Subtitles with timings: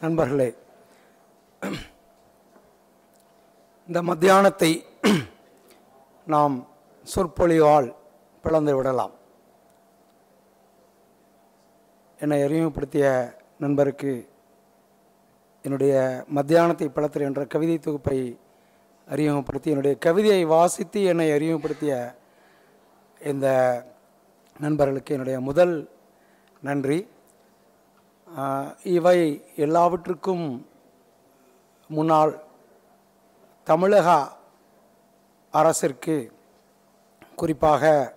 [0.00, 0.48] நண்பர்களே
[3.86, 4.70] இந்த மத்தியானத்தை
[6.26, 6.54] நாம்
[7.14, 7.88] சொற்பொழிவால்
[8.42, 9.14] பிளந்து விடலாம்.
[12.18, 13.06] என்னை அறிமுகப்படுத்திய
[13.58, 14.12] நண்பருக்கு
[15.62, 18.18] என்னுடைய மத்தியானத்தை பிளத்தர் என்ற கவிதை தொகுப்பை
[19.08, 21.94] அறிமுகப்படுத்தி என்னுடைய கவிதையை வாசித்து என்னை அறிமுகப்படுத்திய
[23.32, 23.46] இந்த
[24.60, 25.76] நண்பர்களுக்கு என்னுடைய முதல்
[26.62, 27.00] நன்றி.
[28.82, 30.66] இவை எல்லாவற்றுக்கும்
[31.88, 32.42] முன்னால்
[33.64, 34.32] தமிழக
[35.50, 36.32] அரசிற்கு
[37.36, 38.14] குறிப்பாக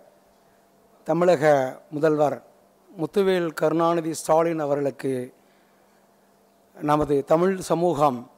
[1.04, 1.44] தமிழக
[1.92, 2.44] முதல்வர்
[2.98, 5.34] முத்துவேல் கருணாநிதி ஸ்டாலின் அவர்களுக்கு
[6.76, 8.32] நமது தமிழ் சமூகம்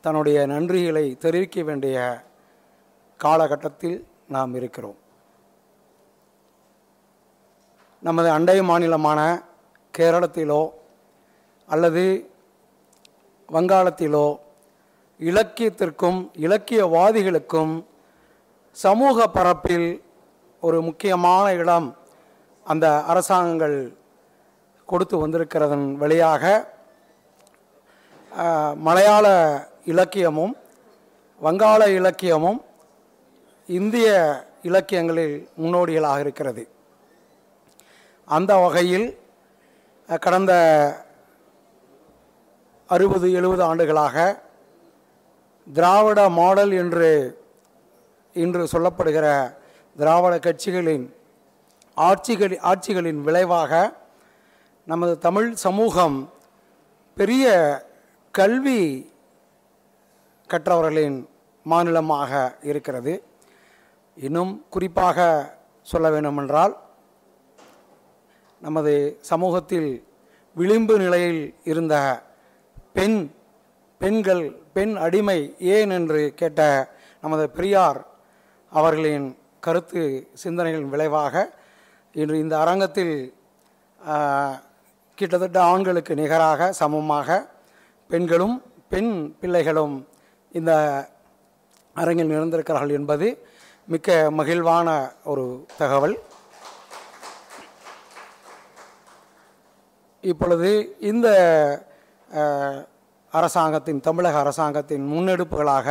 [0.00, 2.24] தன்னுடைய நன்றிகளை தெரிவிக்க வேண்டிய
[3.16, 4.96] காலகட்டத்தில் நாம் இருக்கிறோம்.
[8.02, 9.44] நமது அண்டை மாநிலமான
[9.98, 10.62] கேரளத்திலோ
[11.68, 12.04] அல்லது
[13.48, 14.26] வங்காளத்திலோ
[15.20, 17.74] இலக்கியத்திற்கும் இலக்கியவாதிகளுக்கும்
[18.76, 19.88] சமூக பரப்பில்
[20.60, 21.88] ஒரு முக்கியமான இடம்
[22.66, 23.78] அந்த அரசாங்கங்கள்
[24.88, 26.44] கொடுத்து வந்திருக்கிறதன் வழியாக
[28.86, 29.26] மலையாள
[29.84, 30.54] இலக்கியமும்
[31.40, 32.60] வங்காள இலக்கியமும்
[33.68, 34.08] இந்திய
[34.62, 36.62] இலக்கியங்களில் முன்னோடிகளாக இருக்கிறது.
[38.28, 39.06] அந்த வகையில்
[40.08, 40.52] கடந்த
[42.86, 44.42] அறுபது எழுபது ஆண்டுகளாக
[45.72, 47.38] திராவிட மாடல் என்று
[48.32, 49.56] இன்று சொல்லப்படுகிற
[49.96, 51.14] திராவிட கட்சிகளின்
[51.96, 53.92] ஆட்சிகள் ஆட்சிகளின் விளைவாக
[54.84, 56.32] நமது தமிழ் சமூகம்
[57.14, 57.52] பெரிய
[58.30, 59.12] கல்வி
[60.48, 61.28] கற்றவர்களின்
[61.64, 63.24] மாநிலமாக இருக்கிறது.
[64.14, 65.52] இன்னும் குறிப்பாக
[65.82, 66.83] சொல்ல வேண்டுமென்றால்
[68.64, 68.92] நமது
[69.30, 69.88] சமூகத்தில்
[70.56, 71.94] விளிம்பு நிலையில் இருந்த
[72.92, 73.18] பெண்
[74.00, 75.38] பெண்கள் பெண் அடிமை
[75.74, 76.60] ஏன் என்று கேட்ட
[77.22, 78.00] நமது பெரியார்
[78.72, 79.26] அவர்களின்
[79.60, 80.02] கருத்து
[80.42, 81.34] சிந்தனைகளின் விளைவாக
[82.14, 83.14] இன்று இந்த அரங்கத்தில்
[85.18, 87.28] கிட்டத்தட்ட ஆண்களுக்கு நிகராக சமமாக
[88.10, 88.56] பெண்களும்
[88.88, 89.96] பெண் பிள்ளைகளும்
[90.54, 90.72] இந்த
[91.96, 93.26] அரங்கில் நிறைந்திருக்கிறார்கள் என்பது
[93.88, 94.08] மிக்க
[94.38, 94.88] மகிழ்வான
[95.24, 95.44] ஒரு
[95.78, 96.16] தகவல்.
[100.24, 101.28] இப்பொழுது இந்த
[103.30, 105.88] அரசாங்கத்தின் தமிழக அரசாங்கத்தின் முன்னெடுப்புகளாக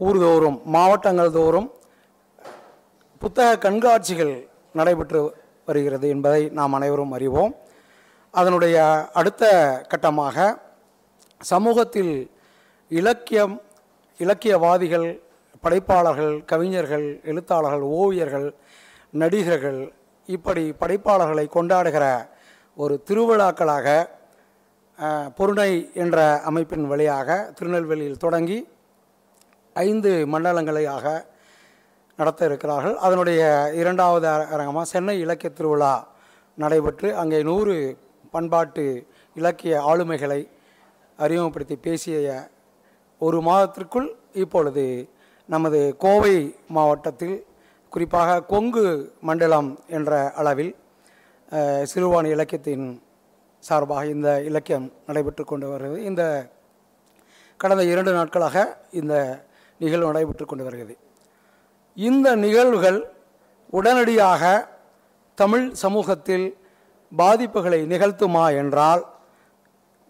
[0.00, 1.68] ஊர்தோறும் மாவட்டங்கள் தோறும்
[3.18, 5.20] புத்தக கண்காட்சிகள் நடைபெற்று
[5.66, 7.52] வருகிறது என்பதை நாம் அனைவரும் அறிவோம்.
[8.30, 8.76] அதனுடைய
[9.12, 9.44] அடுத்த
[9.88, 10.36] கட்டமாக
[11.40, 12.14] சமூகத்தில்
[12.88, 13.60] இலக்கியம்
[14.18, 15.08] இலக்கியவாதிகள்
[15.60, 18.48] படைப்பாளர்கள் கவிஞர்கள் எழுத்தாளர்கள் ஓவியர்கள்
[19.10, 19.92] நடிகர்கள்
[20.26, 22.04] இப்படி படைப்பாளர்களை கொண்டாடுகிற
[22.76, 23.86] ஒரு திருவிழாக்களாக
[25.38, 26.18] பொருணை என்ற
[26.48, 28.58] அமைப்பின் வழியாக திருநெல்வேலியில் தொடங்கி
[29.76, 31.04] ஐந்து மண்டலங்களையாக
[32.18, 32.96] நடத்த இருக்கிறார்கள்.
[32.96, 33.42] அதனுடைய
[33.80, 35.92] இரண்டாவது அரங்கமாக சென்னை இலக்கிய திருவிழா
[36.58, 37.76] நடைபெற்று அங்கே நூறு
[38.34, 38.84] பண்பாட்டு
[39.36, 40.40] இலக்கிய ஆளுமைகளை
[41.18, 42.34] அறிமுகப்படுத்தி பேசிய
[43.20, 44.08] ஒரு மாதத்திற்குள்
[44.42, 44.84] இப்பொழுது
[45.48, 46.36] நமது கோவை
[46.76, 47.36] மாவட்டத்தில்
[47.92, 48.86] குறிப்பாக கொங்கு
[49.20, 50.72] மண்டலம் என்ற அளவில்
[51.90, 52.84] சிறுவாணி இலக்கியத்தின்
[53.68, 55.98] சார்பாக இந்த இலக்கியம் நடைபெற்று கொண்டு வருகிறது.
[56.10, 56.22] இந்த
[57.56, 58.56] கடந்த இரண்டு நாட்களாக
[59.00, 59.14] இந்த
[59.82, 60.94] நிகழ்வு நடைபெற்று கொண்டு வருகிறது.
[61.96, 62.98] இந்த நிகழ்வுகள்
[63.78, 64.42] உடனடியாக
[65.34, 66.46] தமிழ் சமூகத்தில்
[67.12, 69.04] பாதிப்புகளை நிகழ்த்துமா என்றால்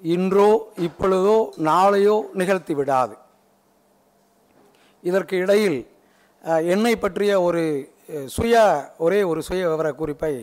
[0.03, 0.51] இன்றோ
[0.87, 1.37] இப்பொழுதோ
[1.71, 3.15] நாளையோ நிகழ்த்தி விடாது.
[5.03, 5.79] இதற்கு இடையில்
[6.73, 7.63] என்னை பற்றிய ஒரு
[8.37, 8.57] சுய
[9.05, 10.35] ஒரே ஒரு சுய விவர குறிப்பை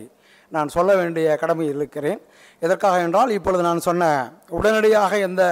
[0.54, 2.20] நான் சொல்ல வேண்டிய கடமையில் இருக்கிறேன்.
[2.64, 4.04] எதற்காக என்றால் இப்பொழுது நான் சொன்ன
[4.58, 5.42] உடனடியாக எந்த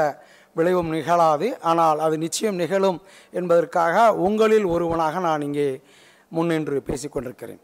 [0.57, 1.49] விளைவும் நிகழாது.
[1.71, 2.99] ஆனால் அது நிச்சயம் நிகழும்
[3.39, 5.69] என்பதற்காக உங்களில் ஒருவனாக நான் இங்கே
[6.37, 7.61] முன்னின்று பேசிக்கொண்டிருக்கிறேன்.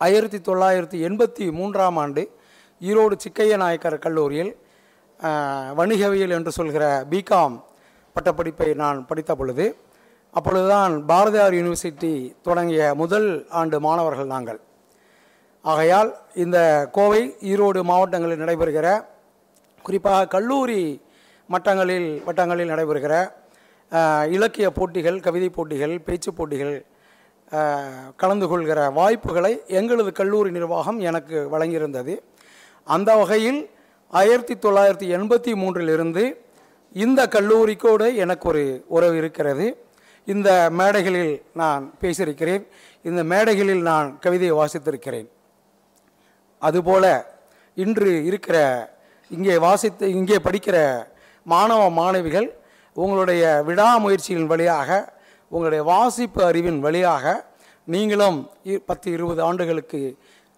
[0.00, 2.22] ஆயிரத்தி தொள்ளாயிரத்தி எண்பத்தி மூன்றாம் ஆண்டு
[2.80, 4.52] ஈரோடு சிக்கைய நாயக்கர் கல்லூரியில்
[5.78, 7.56] வணிகவியல் என்று சொல்கிற பிகாம்
[8.16, 9.66] பட்டப்படிப்பை நான் படித்த பொழுது
[10.34, 12.12] அப்பொழுதுதான் பாரதியார் யூனிவர்சிட்டி
[12.46, 13.28] தொடங்கிய முதல்
[13.60, 14.60] ஆண்டு மாணவர்கள் நாங்கள்.
[15.72, 16.58] ஆகையால் இந்த
[16.92, 17.20] கோவை
[17.50, 18.88] ஈரோடு மாவட்டங்களில் நடைபெறுகிற
[19.82, 20.80] குறிப்பாக கல்லூரி
[21.48, 23.14] மட்டங்களில் வட்டங்களில் நடைபெறுகிற
[24.34, 26.74] இலக்கிய போட்டிகள் கவிதை போட்டிகள் பேச்சு போட்டிகள்
[28.16, 32.14] கலந்து கொள்கிற வாய்ப்புகளை எங்களது கல்லூரி நிர்வாகம் எனக்கு வழங்கியிருந்தது.
[32.84, 33.60] அந்த வகையில்
[34.20, 36.24] ஆயிரத்தி தொள்ளாயிரத்தி எண்பத்தி மூன்றிலிருந்து
[36.92, 39.66] இந்த கல்லூரிக்கோடு எனக்கு ஒரு உறவு இருக்கிறது.
[40.32, 40.50] இந்த
[40.80, 42.64] மேடைகளில் நான் பேசியிருக்கிறேன்.
[43.02, 45.28] இந்த மேடைகளில் நான் கவிதையை வாசித்திருக்கிறேன்.
[46.64, 47.04] அதுபோல
[47.76, 48.56] இன்று இருக்கிற
[49.30, 50.76] இங்கே வாசித்து இங்கே படிக்கிற
[51.46, 52.48] மாணவ மாணவிகள்
[52.96, 54.90] உங்களுடைய விடாமுயற்சியின் வழியாக
[55.52, 57.24] உங்களுடைய வாசிப்பு அறிவின் வழியாக
[57.88, 60.00] நீங்களும் இ- பத்து இருபது ஆண்டுகளுக்கு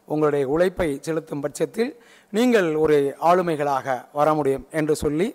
[0.09, 1.91] உங்களுடைய உழைப்பை செலுத்தும் பட்சத்தில்
[2.33, 5.29] நீங்கள் ஒரு ஆளுமைகளாக வர முடியும் என்று சொல்லி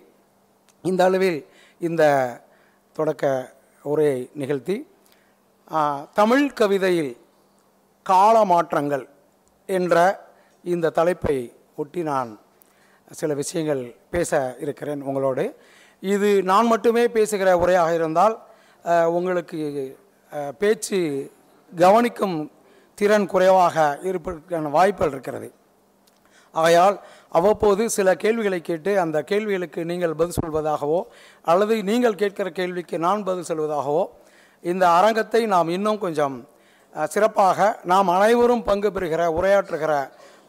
[0.84, 1.40] இந்த அளவில்
[1.80, 2.02] இந்த
[2.96, 3.26] தொடக்க
[3.84, 4.76] உரையை நிகழ்த்தி
[6.14, 7.12] தமிழ் கவிதையில்
[8.06, 9.04] கால மாற்றங்கள்
[9.68, 9.96] என்ற
[10.64, 11.36] இந்த தலைப்பை
[11.80, 12.30] ஒட்டி நான்
[13.20, 13.82] சில விஷயங்கள்
[14.14, 15.44] பேச இருக்கிறேன் உங்களோடு.
[16.02, 18.34] இது நான் மட்டுமே பேசுகிற உரையாக இருந்தால்
[19.16, 19.58] உங்களுக்கு
[20.60, 21.00] பேச்சு
[21.72, 22.36] கவனிக்கும்
[22.98, 23.76] திறன் குறைவாக
[24.08, 25.48] இருப்பதற்கான வாய்ப்புகள் இருக்கிறது.
[26.54, 26.96] ஆகையால்
[27.38, 30.98] அவ்வப்போது சில கேள்விகளை கேட்டு அந்த கேள்விகளுக்கு நீங்கள் பதில் சொல்வதாகவோ
[31.52, 34.02] அல்லது நீங்கள் கேட்கிற கேள்விக்கு நான் பதில் சொல்வதாகவோ
[34.64, 36.36] இந்த அரங்கத்தை நாம் இன்னும் கொஞ்சம்
[37.14, 37.58] சிறப்பாக
[37.92, 39.92] நாம் அனைவரும் பங்கு பெறுகிற உரையாற்றுகிற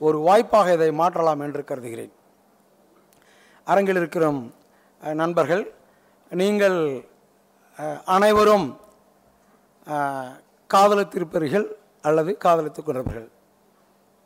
[0.07, 2.13] ஒரு வாய்ப்பாக இதை மாற்றலாம் என்று கருதுகிறேன்.
[3.67, 4.25] அரங்கில் இருக்கிற
[5.21, 5.63] நண்பர்கள்
[6.41, 6.79] நீங்கள்
[8.15, 8.67] அனைவரும்
[10.73, 11.65] காதலித்திருப்பீர்கள்
[12.07, 13.29] அல்லது காதலித்துக் கொண்டிருப்பீர்கள்.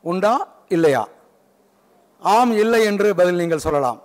[0.03, 0.33] உண்டா
[0.75, 1.03] இல்லையா?
[2.21, 3.99] ஆம் இல்லை என்று பதில் நீங்கள் சொல்லலாம்.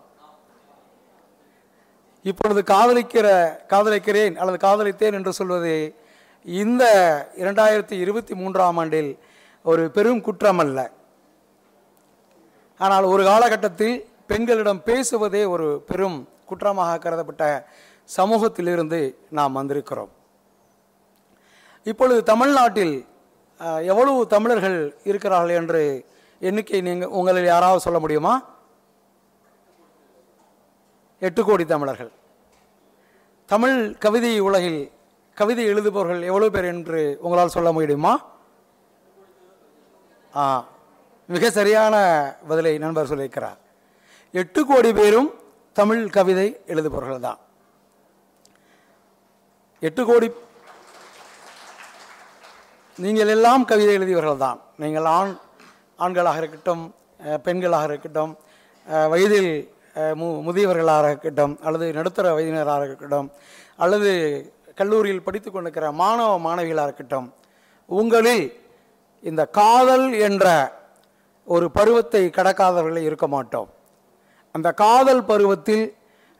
[2.30, 3.28] இப்பொழுது காதலிக்கிற
[3.72, 5.72] காதலிக்கிறேன் அல்லது காதலித்தேன் என்று சொல்வது
[6.44, 6.84] இந்த
[7.42, 9.10] இரண்டாயிரத்தி இருபத்தி மூன்றாம் ஆண்டில்
[9.64, 10.78] ஒரு பெரும் குற்றம் அல்ல.
[12.82, 13.96] ஆனால் ஒரு காலகட்டத்தில்
[14.26, 17.44] பெண்களிடம் பேசுவதே ஒரு பெரும் குற்றமாக கருதப்பட்ட
[18.05, 19.00] சமூகத்திலிருந்து
[19.31, 20.12] நாம் வந்திருக்கிறோம்.
[21.84, 22.94] இப்பொழுது தமிழ்நாட்டில்
[23.82, 25.82] எவ்வளவு தமிழர்கள் இருக்கிறார்கள் என்று
[26.40, 28.34] எண்ணிக்கை நீங்கள் உங்களில் யாராவது சொல்ல முடியுமா?
[31.20, 32.12] எட்டு கோடி தமிழர்கள்.
[33.46, 34.81] தமிழ் கவிதை உலகில்
[35.34, 38.12] கவிதை எழுதுபவர்கள் எவ்வளவு பேர் என்று உங்களால் சொல்ல முடியுமா?
[40.37, 40.44] ஆ.
[41.34, 41.94] மிக சரியான
[42.49, 43.58] பதிலை நண்பர் சொல்லியிருக்கிறார்.
[44.34, 45.31] எட்டு கோடி பேரும்
[45.76, 47.40] தமிழ் கவிதை எழுதுபவர்கள் தான்
[49.82, 50.29] எட்டு கோடி
[52.99, 55.32] நீங்கள் எல்லாம் கவிதை எழுதியவர்கள் தான் நீங்கள் ஆண்
[55.99, 56.82] ஆண்களாக இருக்கட்டும்
[57.46, 58.32] பெண்களாக இருக்கட்டும்
[59.12, 59.52] வயதில்
[60.20, 63.29] மு முதியவர்களாக இருக்கட்டும் அல்லது நடுத்தர வயதினராக இருக்கட்டும்
[63.84, 64.11] அல்லது
[64.81, 67.29] கல்லூரியில் படித்து கொண்டிருக்கிற மாணவ மாணவிகளாக இருக்கட்டும்
[67.88, 68.44] உங்களில்
[69.25, 70.46] இந்த காதல் என்ற
[71.46, 73.68] ஒரு பருவத்தை கடக்காதவர்களே இருக்க மாட்டோம்.
[74.54, 75.84] அந்த காதல் பருவத்தில்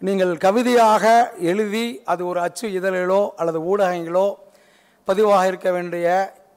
[0.03, 1.05] நீங்கள் கவிதையாக
[1.51, 4.27] எழுதி அது ஒரு அச்சு இதழிலோ அல்லது ஊடகங்களோ
[5.09, 6.07] பதிவாக இருக்க வேண்டிய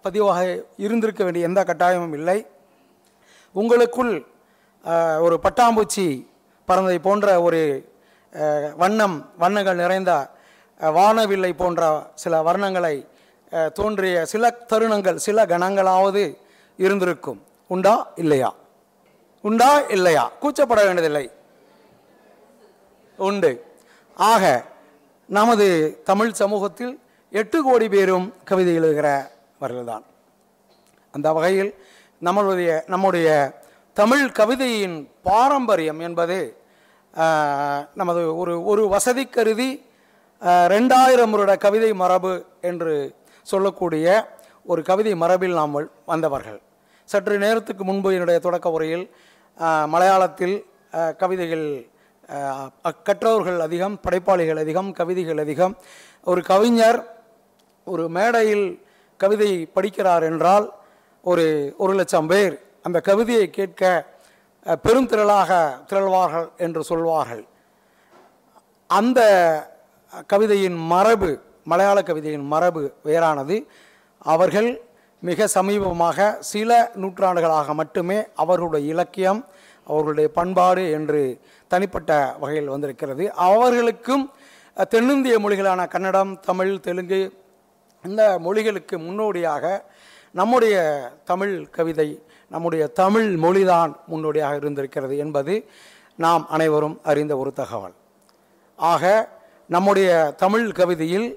[0.06, 0.40] பதிவாக
[0.86, 2.38] இருந்திருக்க வேண்டிய எந்த கட்டாயமும் இல்லை.
[3.56, 4.14] உங்களுக்குள்
[5.26, 6.08] ஒரு பட்டாம்பூச்சி
[6.68, 7.62] பறந்ததை போன்ற ஒரு
[8.82, 10.12] வண்ணம் வண்ணங்கள் நிறைந்த
[10.98, 11.82] வானவில்லை போன்ற
[12.24, 12.96] சில வர்ணங்களை
[13.78, 16.24] தோன்றிய சில தருணங்கள் சில கணங்களாவது
[16.80, 17.40] இருந்திருக்கும்.
[17.68, 18.50] உண்டா இல்லையா?
[19.42, 20.24] உண்டா இல்லையா?
[20.42, 21.26] கூச்சப்பட வேண்டியதில்லை.
[23.18, 23.52] உண்டு.
[24.16, 24.44] ஆக
[25.30, 25.66] நமது
[26.10, 26.94] தமிழ் சமூகத்தில்
[27.32, 30.06] எட்டு கோடி பேரும் கவிதை எழுதுகிறவர்கள்தான்
[31.14, 31.72] அந்த வகையில்
[32.24, 33.30] நம்மளுடைய நம்முடைய
[33.94, 36.40] தமிழ் கவிதையின் பாரம்பரியம் என்பது
[37.96, 39.70] நமது ஒரு ஒரு வசதி கருதி
[40.76, 42.96] ரெண்டாயிரம் வருட கவிதை மரபு என்று
[43.44, 44.08] சொல்லக்கூடிய
[44.66, 46.62] ஒரு கவிதை மரபில் நாம் வந்தவர்கள்.
[47.12, 49.06] சற்று நேரத்துக்கு முன்பு என்னுடைய தொடக்க உரையில்
[49.94, 50.56] மலையாளத்தில்
[51.22, 51.68] கவிதைகள்
[53.08, 55.74] கற்றவர்கள் அதிகம் படைப்பாளிகள் அதிகம் கவிதைகள் அதிகம்.
[56.32, 57.00] ஒரு கவிஞர்
[57.94, 58.68] ஒரு மேடையில்
[59.18, 60.66] கவிதை படிக்கிறார் என்றால்
[61.32, 61.46] ஒரு
[61.78, 63.84] ஒரு லட்சம் பேர் அந்த கவிதையை கேட்க
[64.84, 65.52] பெரும் பெருந்திரளாக
[65.90, 67.44] திரள்வார்கள் என்று சொல்வார்கள்.
[68.90, 69.22] அந்த
[70.32, 71.30] கவிதையின் மரபு
[71.72, 73.58] மலையாள கவிதையின் மரபு வேறானது.
[74.34, 74.70] அவர்கள்
[75.28, 79.40] மிக சமீபமாக சில நூற்றாண்டுகளாக மட்டுமே அவர்களுடைய இலக்கியம்
[79.88, 81.22] அவர்களுடைய பண்பாடு என்று
[81.72, 83.24] தனிப்பட்ட வகையில் வந்திருக்கிறது.
[83.48, 84.24] அவர்களுக்கும்
[84.94, 87.20] தென்னிந்திய மொழிகளான கன்னடம் தமிழ் தெலுங்கு
[88.04, 89.66] இந்த மொழிகளுக்கு முன்னோடியாக
[90.32, 90.76] நம்முடைய
[91.24, 92.10] தமிழ் கவிதை
[92.54, 95.54] நம்முடைய தமிழ் மொழிதான் முன்னோடியாக இருந்திருக்கிறது என்பது
[96.16, 97.96] நாம் அனைவரும் அறிந்த ஒரு தகவல்.
[98.76, 99.04] ஆக
[99.76, 100.10] நம்முடைய
[100.44, 101.30] தமிழ் கவிதையில்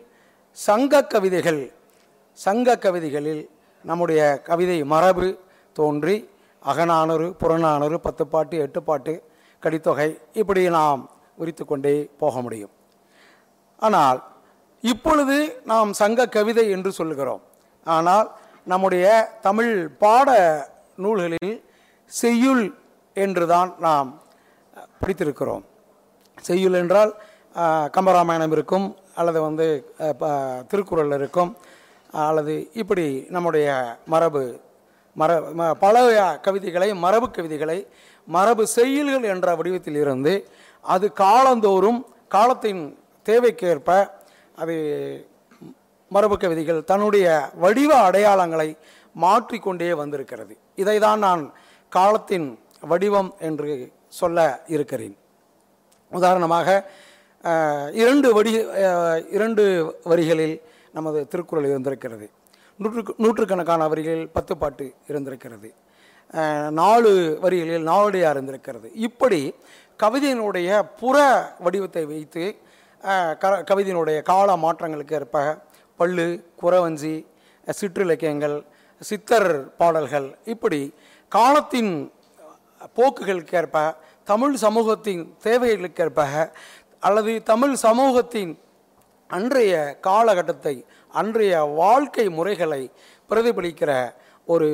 [0.67, 1.63] சங்க கவிதைகள்
[2.39, 3.43] சங்க கவிதைகளில்
[3.85, 5.39] நம்முடைய கவிதை மரபு
[5.73, 6.29] தோன்றி
[6.67, 9.23] அகநானூறு புறநானூறு பத்துப்பாட்டு எட்டுப்பாட்டு
[9.63, 12.71] கடித்தொகை இப்படி நாம் உரித்து கொண்டே போக முடியும்.
[13.79, 14.25] ஆனால்
[14.81, 17.43] இப்பொழுது நாம் சங்க கவிதை என்று சொல்லுகிறோம்.
[17.85, 18.31] ஆனால்
[18.65, 20.31] நம்முடைய தமிழ் பாட
[20.97, 21.65] நூல்களில்
[22.07, 22.75] செய்யுள்
[23.15, 24.23] என்று தான் நாம்
[25.07, 25.63] படித்திருக்கிறோம்.
[26.41, 27.15] செய்யுள் என்றால்
[27.91, 31.57] கம்பராமாயணம் இருக்கும் அல்லது வந்து ப- திருக்குறள் இருக்கும்
[32.11, 33.69] அல்லது இப்படி நம்முடைய
[34.07, 34.61] மரபு
[35.15, 37.87] மர ம- கவிதைகளை மரபு கவிதைகளை
[38.27, 40.49] மரபு செய்யுள்கள் என்ற வடிவத்தில் இருந்து
[40.83, 44.11] அது காலந்தோறும் காலத்தின் தேவைக்கேற்ப
[44.57, 44.77] அது
[46.09, 48.77] மரபு கவிதைகள் தன்னுடைய வடிவ அடையாளங்களை
[49.15, 50.57] மாற்றிக்கொண்டே வந்திருக்கிறது.
[50.77, 51.53] இதை தான் நான்
[51.89, 55.17] காலத்தின் வடிவம் என்று சொல்ல இருக்கிறேன்.
[56.13, 56.91] உதாரணமாக
[57.93, 58.53] இரண்டு வடி
[59.31, 59.65] இரண்டு
[60.05, 60.63] வரிகளில்
[60.99, 62.27] நமது திருக்குறள் இருந்திருக்கிறது.
[62.81, 65.69] நூற்று நூற்றுக்கணக்கான வரிகளில் பத்து பாட்டு இருந்திருக்கிறது.
[66.81, 67.13] நாலு
[67.45, 68.89] வரிகளில் நாலடியார் இருந்திருக்கிறது.
[69.07, 69.41] இப்படி
[70.01, 71.17] கவிதையினுடைய புற
[71.67, 72.45] வடிவத்தை வைத்து
[73.43, 75.39] க கவிதையினுடைய கால மாற்றங்களுக்கு ஏற்ப
[76.01, 76.27] பள்ளு
[76.61, 77.15] குறவஞ்சி
[77.79, 78.57] சிற்றிலக்கியங்கள்
[79.01, 79.51] சித்தர்
[79.81, 80.81] பாடல்கள் இப்படி
[81.33, 81.93] காலத்தின்
[82.99, 83.79] போக்குகளுக்கேற்ப
[84.31, 86.23] தமிழ் சமூகத்தின் தேவைகளுக்கேற்ப
[87.07, 88.53] அல்லது தமிழ் சமூகத்தின்
[89.37, 89.75] அன்றைய
[90.07, 90.75] காலகட்டத்தை
[91.21, 92.83] அன்றைய வாழ்க்கை முறைகளை
[93.31, 93.91] பிரதிபலிக்கிற
[94.53, 94.69] ஒரு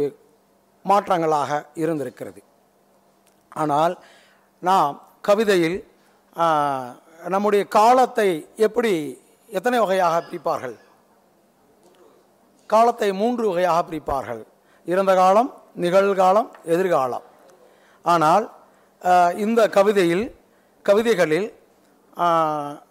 [0.84, 1.50] மாற்றங்களாக
[1.82, 2.40] இருந்திருக்கிறது.
[3.62, 3.94] ஆனால்
[4.62, 4.94] நாம்
[5.28, 5.78] கவிதையில்
[7.34, 8.28] நம்முடைய காலத்தை
[8.66, 8.92] எப்படி
[9.49, 10.76] எத்தனை வகையாக பிரிப்பார்கள்?
[12.70, 14.42] காலத்தை மூன்று வகையாக பிரிப்பார்கள்.
[14.92, 15.50] இறந்த காலம்
[15.84, 17.26] நிகழ்காலம் எதிர்காலம்.
[18.04, 18.44] ஆனால்
[19.44, 20.26] இந்த கவிதையில்
[20.84, 21.49] கவிதைகளில்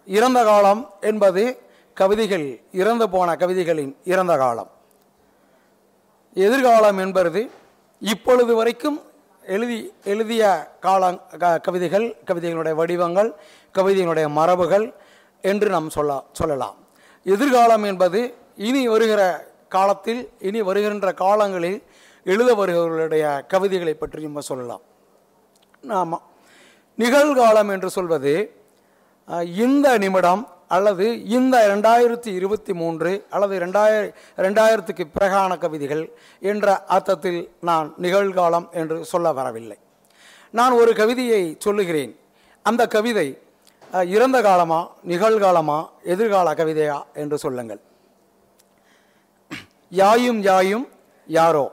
[0.06, 1.58] இறந்த காலம் என்பது
[1.94, 4.70] கவிதைகள் இறந்து போன கவிதைகளின் இறந்த காலம்.
[6.34, 7.50] எதிர்காலம் என்பது
[8.00, 9.02] இப்பொழுது வரைக்கும்
[9.46, 13.34] எழுதி எழுதிய கால க- கவிதைகள் கவிதைகளுடைய வடிவங்கள்
[13.74, 14.94] கவிதையினுடைய மரபுகள்
[15.42, 16.74] என்று நாம் சொல்ல சொல்லலாம்.
[17.24, 21.82] எதிர்காலம் என்பது இனி வருகிற காலத்தில் இனி வருகின்ற காலங்களில்
[22.24, 24.80] எழுத வருகிறவர்களுடைய கவிதைகளை பற்றி நம்ம சொல்லலாம்.
[25.88, 26.22] ஆமாம்
[26.98, 28.62] நிகழ்காலம் என்று சொல்வது
[29.44, 37.94] இந்த நிமிடம் அல்லது இந்த ரெண்டாயிரத்தி இருபத்தி மூன்று அல்லது ரெண்டாயிர ரெண்டாயிரத்துக்கு பிறகான கவிதைகள் என்ற அர்த்தத்தில் நான்
[38.02, 39.78] நிகழ்காலம் என்று சொல்ல வரவில்லை.
[40.50, 42.18] நான் ஒரு கவிதையை சொல்லுகிறேன்.
[42.62, 43.38] அந்த கவிதை
[44.06, 47.80] இறந்த காலமா நிகழ்காலமா எதிர்கால கவிதையா என்று சொல்லுங்கள்.
[49.90, 50.88] யாயும் யாயும்
[51.26, 51.72] யாரோ.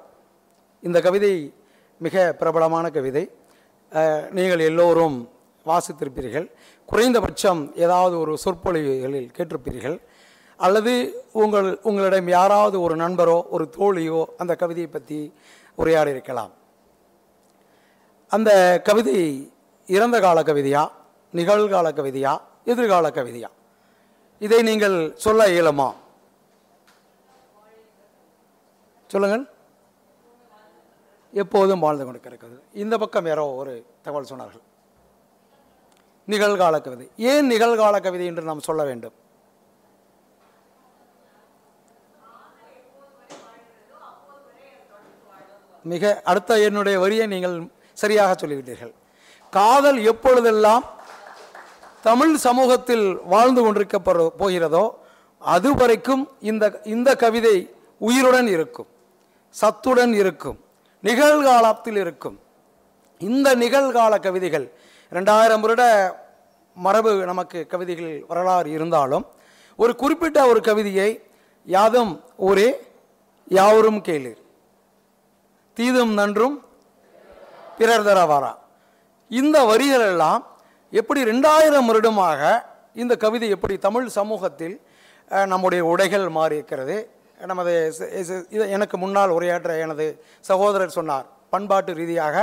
[0.81, 1.53] இந்த கவிதை
[1.97, 3.31] மிக பிரபலமான கவிதை.
[4.31, 5.29] நீங்கள் எல்லோரும்
[5.65, 6.47] வாசித்திருப்பீர்கள்.
[6.91, 9.97] குறைந்தபட்சம் ஏதாவது ஒரு சொற்பொழிவுகளில் கேட்டிருப்பீர்கள்.
[10.65, 10.93] அல்லது
[11.41, 15.19] உங்கள் உங்களிடம் யாராவது ஒரு நண்பரோ ஒரு தோழியோ அந்த கவிதையை பற்றி
[15.75, 16.51] உரையாடி இருக்கலாம்
[18.31, 18.51] அந்த
[18.83, 19.15] கவிதை
[19.95, 20.83] இறந்த கால கவிதையா
[21.39, 22.33] நிகழ்கால கவிதையா
[22.71, 23.49] எதிர்கால கவிதையா?
[24.39, 25.87] இதை நீங்கள் சொல்ல இயலுமா?
[29.07, 29.45] சொல்லுங்கள்.
[31.43, 32.57] எப்போதும் வாழ்ந்து கொண்டிருக்கிறது.
[32.83, 34.65] இந்த பக்கம் யாரோ ஒரு தகவல் சொன்னார்கள்.
[36.33, 39.15] நிகழ்கால கவிதை ஏன் நிகழ்கால கவிதை என்று நாம் சொல்ல வேண்டும்?
[45.91, 47.55] மிக அடுத்த என்னுடைய வரியை நீங்கள்
[48.01, 48.93] சரியாக சொல்லிவிட்டீர்கள்.
[49.53, 50.83] காதல் எப்பொழுதெல்லாம்
[52.07, 53.97] தமிழ் சமூகத்தில் வாழ்ந்து கொண்டிருக்க
[54.41, 54.83] போகிறதோ
[55.41, 57.55] அதுவரைக்கும் இந்த இந்த கவிதை
[58.07, 58.89] உயிருடன் இருக்கும்
[59.55, 60.57] சத்துடன் இருக்கும்
[61.07, 62.37] நிகழ்காலத்தில் இருக்கும்.
[63.21, 64.67] இந்த நிகழ்கால கவிதைகள்
[65.11, 65.83] ரெண்டாயிரம் வருட
[66.85, 69.25] மரபு நமக்கு கவிதைகள் வரலாறு இருந்தாலும்
[69.79, 71.09] ஒரு குறிப்பிட்ட ஒரு கவிதையை
[71.67, 72.13] யாதும்
[72.47, 72.69] ஊரே
[73.57, 74.41] யாவரும் கேளீர்.
[75.77, 76.55] தீதும் நன்றும்
[77.77, 78.51] பிறர் தரவாரா
[79.31, 80.41] இந்த வரிகள் எல்லாம்
[80.93, 82.41] எப்படி ரெண்டாயிரம் வருடமாக
[83.01, 84.75] இந்த கவிதை எப்படி தமிழ் சமூகத்தில்
[85.51, 86.95] நம்முடைய உடைகள் மாறி இருக்கிறது
[87.51, 87.73] நமது
[88.53, 90.05] இது எனக்கு முன்னால் உரையாற்ற எனது
[90.49, 91.27] சகோதரர் சொன்னார்.
[91.51, 92.35] பண்பாட்டு ரீதியாக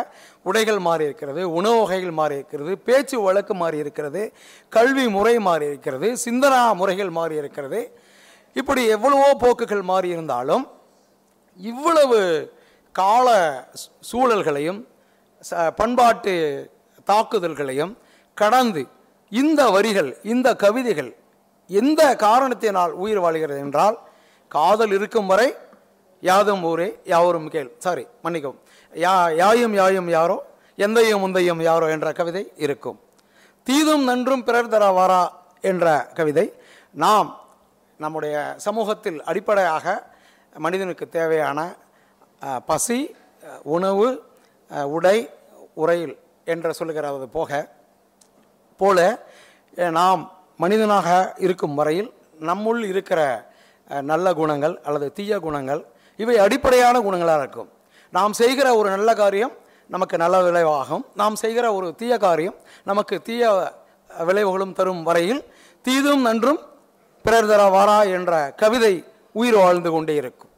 [0.47, 4.23] உடைகள் மாறி இருக்கிறது உணவு வகைகள் மாறி இருக்கிறது பேச்சு வழக்கு மாறி இருக்கிறது
[4.73, 7.81] கல்வி முறை மாறி இருக்கிறது சிந்தனா முறைகள் மாறி இருக்கிறது
[8.57, 10.65] இப்படி எவ்வளவோ போக்குகள் மாறி இருந்தாலும்
[11.59, 12.19] இவ்வளவு
[12.95, 13.29] கால
[14.03, 14.81] சூழல்களையும்
[15.45, 16.35] ச- பண்பாட்டு
[17.07, 17.93] தாக்குதல்களையும்
[18.37, 18.83] கடந்து
[19.33, 21.11] இந்த வரிகள் இந்த கவிதைகள்
[21.71, 23.97] எந்த காரணத்தினால் உயிர் வாழ்கிறது என்றால்
[24.51, 25.49] காதல் இருக்கும் வரை
[26.23, 27.69] யாதும் ஊரே யாவரும் கேள்.
[27.79, 28.61] சாரி மன்னிக்கவும்.
[28.93, 30.37] யா யாயும் யாயும் யாரோ
[30.85, 32.99] எந்தையும் முந்தையும் யாரோ என்ற கவிதை இருக்கும்.
[33.67, 35.23] தீதும் நன்றும் பிறர் தரவாரா
[35.71, 35.87] என்ற
[36.19, 36.47] கவிதை.
[37.05, 37.29] நாம்
[38.05, 39.87] நம்முடைய சமூகத்தில் அடிப்படையாக
[40.65, 41.59] மனிதனுக்கு தேவையான
[42.71, 42.99] பசி
[43.77, 44.09] உணவு
[44.97, 45.19] உடை
[45.83, 46.15] உரையில்
[46.53, 47.61] என்று சொல்லுகிறது போக
[48.81, 48.99] போல
[49.99, 50.23] நாம்
[50.65, 51.09] மனிதனாக
[51.47, 52.11] இருக்கும் வரையில்
[52.49, 53.21] நம்முள் இருக்கிற
[54.11, 55.83] நல்ல குணங்கள் அல்லது தீய குணங்கள்
[56.23, 57.71] இவை அடிப்படையான குணங்களாக இருக்கும்.
[58.11, 59.53] நாம் செய்கிற ஒரு நல்ல காரியம்
[59.89, 61.05] நமக்கு நல்ல விளைவாகும்.
[61.15, 63.73] நாம் செய்கிற ஒரு தீய காரியம் நமக்கு தீய
[64.27, 65.43] விளைவுகளும் தரும் வரையில்
[65.85, 66.61] தீதும் நன்றும்
[67.23, 70.51] பிறர் தர வாரா என்ற கவிதை உயிர் வாழ்ந்து கொண்டே இருக்கும்.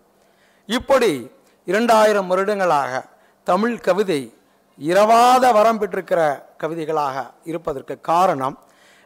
[0.66, 1.30] இப்படி
[1.64, 3.04] இரண்டாயிரம் வருடங்களாக
[3.44, 4.34] தமிழ் கவிதை
[4.78, 6.20] இரவாத வரம் பெற்றிருக்கிற
[6.58, 8.58] கவிதைகளாக இருப்பதற்கு காரணம்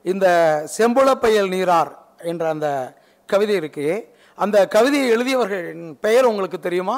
[0.02, 0.26] இந்த
[0.76, 2.68] செம்புளப்பயல் நீரார் என்ற அந்த
[3.26, 4.04] கவிதை இருக்கே.
[4.34, 6.96] அந்த கவிதையை எழுதியவர்களின் பெயர் உங்களுக்கு தெரியுமா?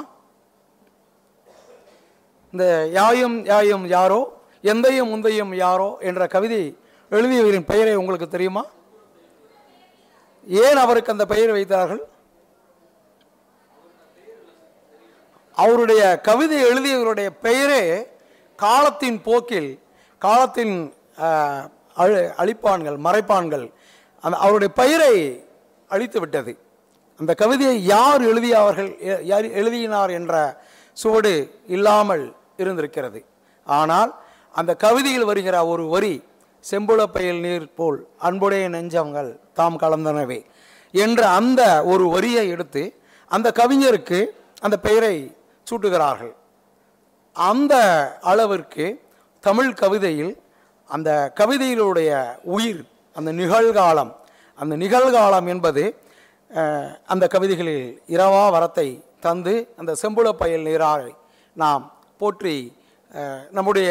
[2.57, 6.77] இந்த யாயும் யாயும் யாரோ எந்தையும் முந்தையும் யாரோ என்ற கவிதை
[7.11, 8.65] எழுதியவரின் பெயரை உங்களுக்கு தெரியுமா?
[10.47, 12.05] ஏன் அவருக்கு அந்த பெயர் வைத்தார்கள்?
[15.55, 18.09] அவருடைய கவிதை எழுதியவருடைய பெயரே
[18.57, 19.83] காலத்தின் போக்கில்
[20.19, 20.95] காலத்தின்
[21.97, 23.73] அழி- அழிப்பான்கள் மறைப்பான்கள்
[24.21, 25.45] அந்த அவருடைய பெயரை
[25.89, 26.59] அழித்து விட்டது.
[27.19, 33.21] அந்த கவிதையை யார் எழுதியவர்கள் யார் எழுதினார் என்ற சுவடு இல்லாமல் இருந்திருக்கிறது.
[33.67, 34.11] ஆனால்
[34.55, 36.15] அந்த கவிதையில் வருகிற ஒரு வரி
[36.71, 40.41] செம்புளப்பயல் நீர் போல் அன்புடைய நெஞ்சங்கள் தாம் கலந்தனவே
[40.95, 42.83] என்ற அந்த ஒரு வரியை எடுத்து
[43.31, 44.21] அந்த கவிஞருக்கு
[44.61, 45.15] அந்த பெயரை
[45.67, 46.35] சூட்டுகிறார்கள்.
[47.37, 47.75] அந்த
[48.31, 48.87] அளவிற்கு
[49.41, 50.33] தமிழ் கவிதையில்
[50.91, 51.11] அந்த
[51.41, 52.11] கவிதையிலுடைய
[52.57, 52.83] உயிர்
[53.17, 54.13] அந்த நிகழ்காலம்
[54.59, 55.85] அந்த நிகழ்காலம் என்பது
[57.13, 58.89] அந்த கவிதைகளில் இரவா வரத்தை
[59.21, 61.13] தந்து அந்த செம்புள பயல் நீராரை
[61.57, 61.85] நாம்
[62.19, 62.57] போற்றி
[63.51, 63.91] நம்முடைய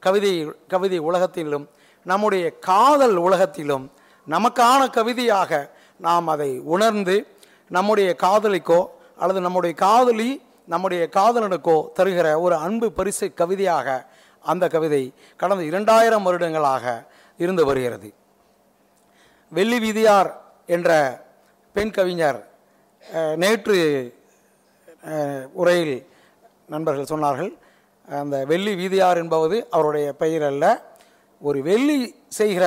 [0.00, 0.32] கவிதை
[0.68, 1.68] கவிதை உலகத்திலும்
[2.06, 3.92] நம்முடைய காதல் உலகத்திலும்
[4.28, 7.16] நமக்கான கவிதையாக நாம் அதை உணர்ந்து
[7.68, 8.80] நம்முடைய காதலிக்கோ
[9.18, 10.30] அல்லது நம்முடைய காதலி
[10.66, 14.06] நம்முடைய காதலனுக்கோ தருகிற ஒரு அன்பு பரிசு கவிதையாக
[14.44, 15.02] அந்த கவிதை
[15.36, 16.84] கடந்த இரண்டாயிரம் வருடங்களாக
[17.38, 18.08] இருந்து வருகிறது.
[19.52, 20.30] வெள்ளி வீதியார்
[20.66, 20.90] என்ற
[21.72, 22.40] பெண் கவிஞர்
[23.36, 23.78] நேற்று
[25.52, 25.96] உரையில்
[26.68, 27.52] நண்பர்கள் சொன்னார்கள்
[28.08, 30.64] அந்த வெள்ளி வீதியார் என்பது அவருடைய பெயர் அல்ல.
[31.40, 31.98] ஒரு வெள்ளி
[32.28, 32.64] செய்கிற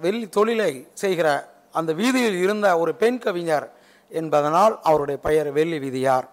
[0.00, 1.28] வெள்ளி தொழிலை செய்கிற
[1.72, 3.66] அந்த வீதியில் இருந்த ஒரு பெண் கவிஞர்
[4.10, 6.26] என்பதனால் அவருடைய பெயர் வெள்ளி வீதியார்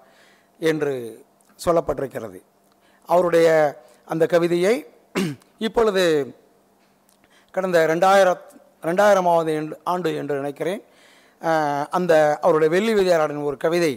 [0.60, 0.94] என்று
[1.60, 2.40] சொல்லப்பட்டிருக்கிறது.
[3.10, 3.48] அவருடைய
[4.06, 4.76] அந்த கவிதையை
[5.58, 6.04] இப்பொழுது
[7.54, 8.42] கடந்த ரெண்டாயிரம்
[8.84, 10.82] ரெண்டாயிரமாவது எண்டு- ஆண்டு என்று நினைக்கிறேன்
[11.90, 13.94] அந்த அவருடைய வெள்ளி வீதியாரின் ஒரு கவிதை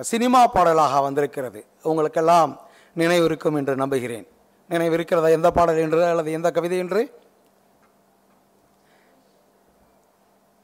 [0.00, 1.66] சினிமா பாடலாக வந்திருக்கிறது.
[1.82, 2.60] உங்களுக்கெல்லாம்
[2.94, 4.26] நினைவு இருக்கும் என்று நம்புகிறேன்.
[4.68, 7.02] நினைவு இருக்கிறதா எந்த பாடல் என்று அல்லது எந்த கவிதை என்று?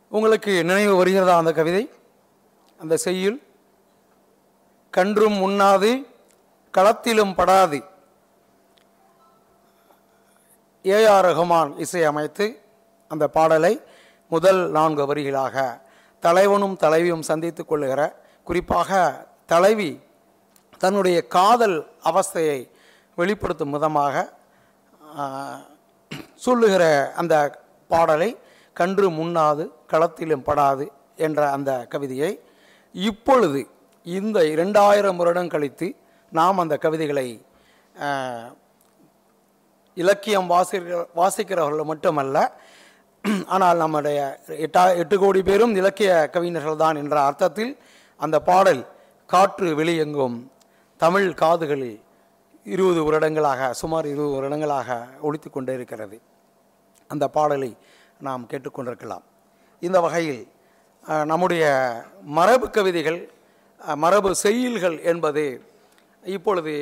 [0.09, 1.91] உங்களுக்கு நினைவு வருகிறதா அந்த கவிதை?
[2.79, 3.39] அந்த செய்யுள்?
[4.91, 5.91] கன்றும் உண்ணாது
[6.75, 7.81] களத்திலும் படாது.
[10.85, 12.47] ஏஆர் ரஹ்மான் இசையமைத்து
[13.09, 13.83] அந்த பாடலை
[14.29, 15.81] முதல் நான்கு வரிகளாக
[16.21, 18.91] தலைவனும் தலைவியும் சந்தித்து கொள்ளுகிற குறிப்பாக
[19.47, 19.91] தலைவி
[20.81, 22.59] தன்னுடைய காதல் அவஸ்தையை
[23.19, 24.15] வெளிப்படுத்தும் விதமாக
[26.37, 26.85] சொல்லுகிற
[27.17, 27.35] அந்த
[27.91, 28.31] பாடலை
[28.77, 30.85] கன்று முன்னாது களத்திலும் படாது
[31.19, 32.33] என்ற அந்த கவிதையை
[32.95, 33.61] இப்பொழுது
[34.07, 35.89] இந்த இரண்டாயிரம் வருடம் கழித்து
[36.33, 37.27] நாம் அந்த கவிதைகளை
[39.97, 42.39] இலக்கியம் வாசிக்கிற வாசிக்கிறவர்கள் மட்டுமல்ல
[43.47, 44.19] ஆனால் நம்முடைய
[44.59, 47.73] எட்டா எட்டு கோடி பேரும் இலக்கிய கவிஞர்கள் தான் என்ற அர்த்தத்தில்
[48.25, 48.83] அந்த பாடல்
[49.33, 50.37] காற்று வெளியெங்கும்
[51.01, 51.99] தமிழ் காதுகளில்
[52.75, 56.17] இருபது வருடங்களாக சுமார் இருபது வருடங்களாக ஒழித்து கொண்டே இருக்கிறது.
[57.11, 57.71] அந்த பாடலை
[58.27, 59.25] நாம் கேட்டுக்கொண்டிருக்கலாம்.
[59.81, 60.43] இந்த வகையில்
[61.31, 61.65] நம்முடைய
[62.39, 63.21] மரபு கவிதைகள்
[64.05, 65.45] மரபு செய்யுள்கள் என்பது
[66.37, 66.75] இப்பொழுது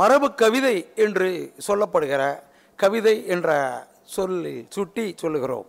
[0.00, 1.28] மரபு கவிதை என்று
[1.66, 2.22] சொல்லப்படுகிற
[2.78, 3.48] கவிதை என்ற
[4.16, 5.68] சொல்லில் சுட்டி சொல்லுகிறோம்.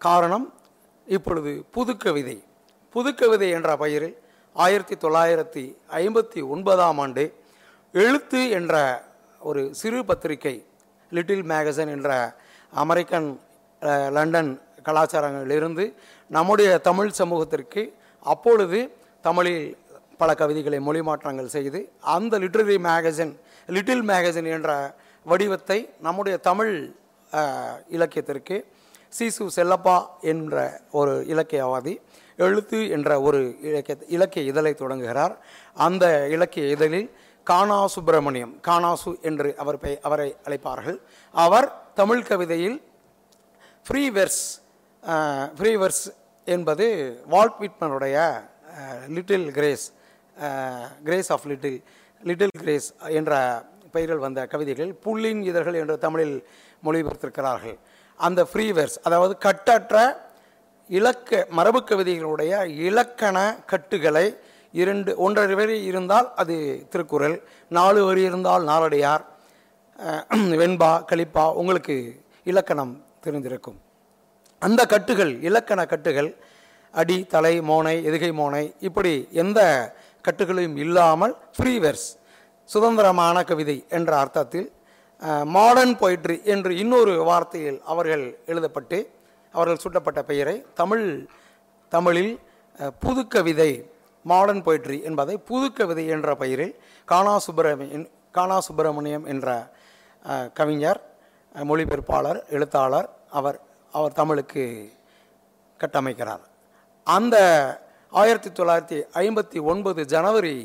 [0.00, 0.46] காரணம்
[1.06, 2.36] இப்பொழுது புது கவிதை
[2.96, 4.14] புதுக்கவிதை என்ற பெயரில்
[4.56, 5.64] ஆயிரத்தி தொள்ளாயிரத்தி
[5.96, 7.24] ஐம்பத்தி ஒன்பதாம் ஆண்டு
[7.94, 8.74] எழுத்து என்ற
[9.40, 10.54] ஒரு சிறு பத்திரிகை
[11.12, 12.10] லிட்டில் மேகசின் என்ற
[12.72, 13.28] அமெரிக்கன்
[14.12, 14.50] லண்டன்
[14.82, 15.84] கலாச்சாரங்களிலிருந்து
[16.30, 17.82] நம்முடைய தமிழ் சமூகத்திற்கு
[18.22, 18.80] அப்பொழுது
[19.24, 19.62] தமிழில்
[20.16, 21.80] பல கவிதைகளை மொழி மாற்றங்கள் செய்து
[22.14, 23.32] அந்த லிட்ரரி மேகசின்
[23.68, 24.70] லிட்டில் மேகசின் என்ற
[25.26, 26.74] வடிவத்தை நம்முடைய தமிழ்
[27.90, 28.56] இலக்கியத்திற்கு
[29.12, 30.56] சிசு செல்லப்பா என்ற
[30.92, 31.94] ஒரு இலக்கியவாதி
[32.44, 35.34] எழுத்து என்ற ஒரு இலக்கிய இலக்கிய இதழை தொடங்குகிறார்.
[35.86, 37.08] அந்த இலக்கிய இதழில்
[37.46, 40.98] கானா சுப்பிரமணியம் கானாசு என்று அவர் பெயர் அவரை அழைப்பார்கள்.
[41.34, 41.68] அவர்
[42.00, 42.78] தமிழ் கவிதையில்
[43.86, 44.44] ஃப்ரீ வெர்ஸ்
[45.58, 46.04] ஃப்ரீ வெர்ஸ்
[46.54, 46.86] என்பது
[47.32, 48.16] Walt விட்மனுடைய
[49.16, 49.86] little grace
[51.06, 51.78] grace of little
[52.22, 53.32] little grace என்ற
[53.94, 56.36] பெயரில் வந்த கவிதைகள் புள்ளின் இதழ்கள் என்று தமிழில்
[56.86, 57.76] மொழிபெயர்த்திருக்கிறார்கள்.
[58.26, 59.96] அந்த ஃப்ரீ வெர்ஸ் அதாவது கட்டற்ற
[60.90, 64.36] இலக்க மரபு கவிதைகளுடைய இலக்கண கட்டுகளை
[64.72, 69.24] இரண்டு ஒன்றரை வரி இருந்தால் அது திருக்குறள் நாலு வரி இருந்தால் நாலடியார்
[70.32, 71.96] வெண்பா கலிப்பா உங்களுக்கு
[72.44, 73.78] இலக்கணம் தெரிந்திருக்கும்.
[74.58, 76.36] அந்த கட்டுகள் இலக்கண கட்டுகள்
[76.90, 79.60] அடி தலை மோனை எதுகை மோனை இப்படி எந்த
[80.28, 82.08] கட்டுகளையும் இல்லாமல் ஃப்ரீவெர்ஸ்
[82.64, 84.72] சுதந்திரமான கவிதை என்ற அர்த்தத்தில்
[85.44, 89.08] மாடர்ன் பொயிட்ரி என்று இன்னொரு வார்த்தையில் அவர்கள் எழுதப்பட்டு
[89.56, 91.06] அவர்கள் சூட்டப்பட்ட பெயரை தமிழ்
[91.94, 92.34] தமிழில்
[93.04, 93.70] புதுக்கவிதை
[94.30, 96.74] மாடர்ன் போய்ட்ரி என்பதை புதுக்கவிதை என்ற பெயரில்
[97.10, 99.48] கானா சுப்பிரமணியன் கானா சுப்பிரமணியம் என்ற
[100.58, 101.00] கவிஞர்
[101.70, 103.58] மொழிபெயர்ப்பாளர் எழுத்தாளர் அவர்
[103.98, 104.64] அவர் தமிழுக்கு
[105.80, 106.42] கட்டமைக்கிறார்.
[107.16, 107.36] அந்த
[108.20, 110.56] ஆயிரத்தி தொள்ளாயிரத்தி ஐம்பத்தி ஒன்பது ஜனவரி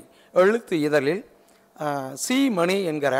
[0.41, 1.23] எழுத்து இதழில்
[2.23, 2.37] சி.
[2.59, 3.15] மணி என்கிற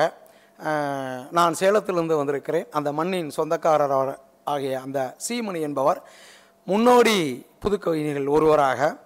[1.38, 2.67] நான் சேலத்திலிருந்து வந்திருக்கிறேன்.
[2.77, 3.95] அந்த மண்ணின் சொந்தக்காரர்
[4.43, 6.01] ஆகிய அந்த சீமணி என்பவர்
[6.65, 8.97] முன்னோடி புதுக்கவிஞர்கள் ஒருவராக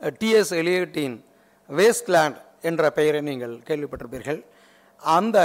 [0.00, 1.24] டிஎஸ் எலியட்டின்
[1.68, 4.44] வேஸ்ட்லேண்ட் என்ற பெயரை நீங்கள் கேள்விப்பட்டிருப்பீர்கள்.
[5.02, 5.38] அந்த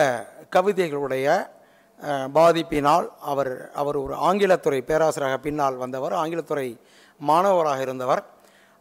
[0.52, 1.28] கவிதைகளுடைய
[2.34, 6.80] பாதிப்பினால் அவர் அவர் ஒரு ஆங்கிலத்துறை பேராசிரியராக பின்னால் வந்தவர் ஆங்கிலத்துறை
[7.20, 8.24] மாணவராக இருந்தவர்.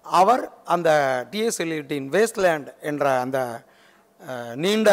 [0.05, 0.91] அவர் அந்த
[1.31, 3.39] டிஎஸ் எலியட்டின் வேஸ்ட்லேண்ட் என்ற அந்த
[4.55, 4.91] நீண்ட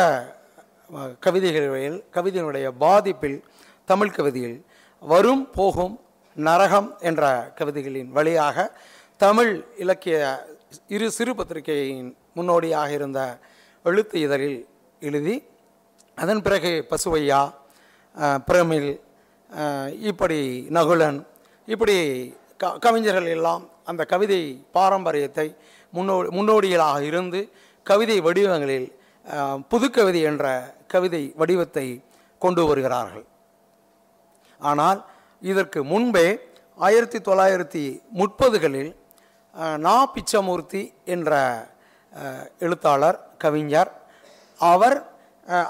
[1.19, 3.39] கவிதைகளில் கவிதையினுடைய பாதிப்பில்
[3.85, 4.65] தமிழ் கவிதையில்
[5.11, 5.95] வரும் போகும்
[6.37, 7.23] நரகம் என்ற
[7.59, 8.65] கவிதைகளின் வழியாக
[9.17, 10.17] தமிழ் இலக்கிய
[10.87, 13.21] இரு சிறு பத்திரிகையின் முன்னோடியாக இருந்த
[13.85, 14.59] எழுத்து இதழில்
[15.01, 15.35] எழுதி
[16.17, 17.41] அதன் பிறகு பசுவையா
[18.47, 18.89] பிரமிழ்
[20.09, 20.39] இப்படி
[20.77, 21.19] நகுலன்
[21.67, 21.95] இப்படி
[22.57, 24.41] க கவிஞர்கள் எல்லாம் அந்த கவிதை
[24.71, 25.47] பாரம்பரியத்தை
[25.93, 27.41] முன்னோ முன்னோடிகளாக இருந்து
[27.85, 28.87] கவிதை வடிவங்களில்
[29.71, 30.45] புதுக்கவிதை என்ற
[30.87, 31.87] கவிதை வடிவத்தை
[32.41, 33.25] கொண்டு வருகிறார்கள்.
[34.59, 35.05] ஆனால்
[35.41, 36.39] இதற்கு முன்பே
[36.75, 38.95] ஆயிரத்தி தொள்ளாயிரத்தி முப்பதுகளில்
[39.77, 40.11] நா.
[40.11, 41.31] பிச்சமூர்த்தி என்ற
[42.59, 43.91] எழுத்தாளர் கவிஞர்
[44.59, 45.09] அவர்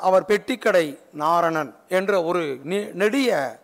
[0.02, 3.60] அவர் பெட்டிக்கடை நாரணன் என்ற ஒரு நீ- நெடிய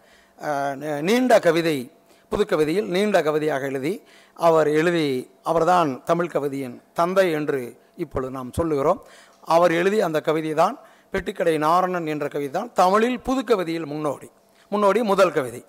[1.02, 1.92] நீண்ட கவிதை
[2.32, 9.04] புதுக்கவிதையில் நீண்ட கவிதையாக எழுதி அவர் எழுதி அவர்தான் தமிழ் கவிதையின் தந்தை என்று இப்பொழுது நாம் சொல்லுகிறோம்.
[9.42, 10.80] அவர் எழுதி அந்த கவிதை தான்
[11.12, 14.32] பெட்டிக்கடை நாரணன் என்ற கவிதை தான் தமிழில் புதுக்கவிதையில் முன்னோடி.
[14.74, 15.62] முன்னோடி முதல் கவிதை.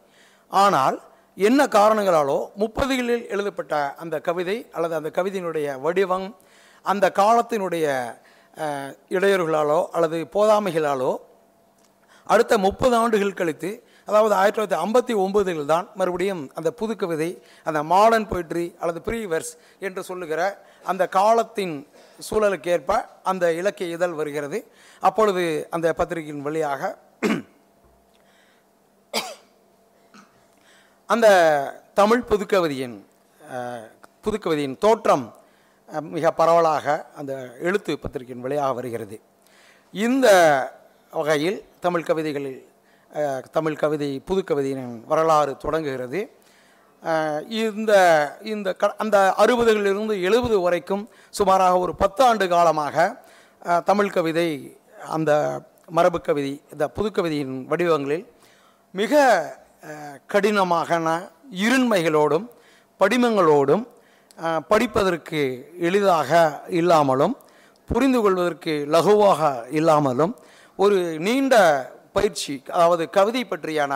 [0.50, 0.96] ஆனால்
[1.48, 6.26] என்ன காரணங்களாலோ முப்பதுகளில் எழுதப்பட்ட அந்த கவிதை அல்லது அந்த கவிதையினுடைய வடிவம்
[6.84, 7.86] அந்த காலத்தினுடைய
[9.16, 11.12] இடையூறுகளாலோ அல்லது போதாமைகளாலோ
[12.34, 13.70] அடுத்த முப்பது ஆண்டுகள் கழித்து
[14.08, 17.28] அதாவது ஆயிரத்தி தொள்ளாயிரத்தி ஐம்பத்தி ஒன்பதில் தான் மறுபடியும் அந்த புது கவிதை
[17.68, 19.52] அந்த மாடர்ன் பொயிட்ரி அல்லது ப்ரீவர்ஸ்
[19.86, 20.40] என்று சொல்லுகிற
[20.92, 21.74] அந்த காலத்தின்
[22.26, 22.92] சூழலுக்கு ஏற்ப
[23.32, 24.58] அந்த இலக்கிய இதழ் வருகிறது.
[25.08, 25.44] அப்பொழுது
[25.76, 26.92] அந்த பத்திரிகையின் வழியாக
[31.14, 31.28] அந்த
[31.98, 32.94] தமிழ் புதுக்கவிதையின்
[34.24, 35.24] புதுக்கவிதையின் தோற்றம்
[36.14, 36.86] மிக பரவலாக
[37.20, 37.32] அந்த
[37.68, 39.16] எழுத்து பத்திரிகையின் வழியாக வருகிறது.
[39.94, 40.26] இந்த
[41.12, 42.60] வகையில் தமிழ் கவிதைகளில்
[43.56, 46.20] தமிழ் கவிதை புதுக்கவிதையின் வரலாறு தொடங்குகிறது.
[47.62, 47.92] இந்த
[48.52, 51.04] இந்த க அந்த அறுபதுகளிலிருந்து எழுபது வரைக்கும்
[51.38, 52.96] சுமாராக ஒரு பத்து ஆண்டு காலமாக
[53.90, 54.48] தமிழ் கவிதை
[55.16, 55.32] அந்த
[55.98, 58.26] மரபு கவிதை இந்த புதுக்கவிதையின் வடிவங்களில்
[58.94, 59.12] மிக
[60.26, 62.46] கடினமான இருண்மைகளோடும்
[62.98, 63.86] படிமங்களோடும்
[64.68, 67.36] படிப்பதற்கு எளிதாக இல்லாமலும்
[67.86, 70.38] புரிந்து கொள்வதற்கு லகுவாக இல்லாமலும்
[70.76, 71.54] ஒரு நீண்ட
[72.12, 73.94] பயிற்சி அதாவது கவிதை பற்றியான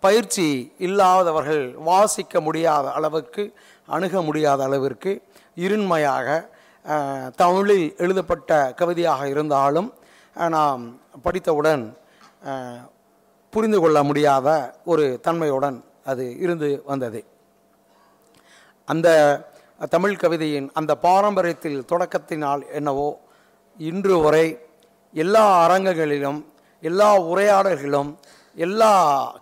[0.00, 3.54] பயிற்சி இல்லாதவர்கள் வாசிக்க முடியாத அளவுக்கு
[3.86, 5.22] அணுக முடியாத அளவிற்கு
[5.56, 6.50] இருண்மையாக
[7.36, 9.94] தமிழில் எழுதப்பட்ட கவிதையாக இருந்தாலும்
[10.34, 11.94] நாம் படித்தவுடன்
[13.50, 14.48] புரிந்து கொள்ள முடியாத
[14.84, 17.24] ஒரு தன்மையுடன் அது இருந்து வந்தது.
[18.84, 19.08] அந்த
[19.90, 23.20] தமிழ் கவிதையின் அந்த பாரம்பரியத்தில் தொடக்கத்தினால் என்னவோ
[23.78, 24.58] இன்று வரை
[25.14, 26.44] எல்லா அரங்கங்களிலும்
[26.80, 28.10] எல்லா உரையாடல்களிலும்
[28.54, 28.92] எல்லா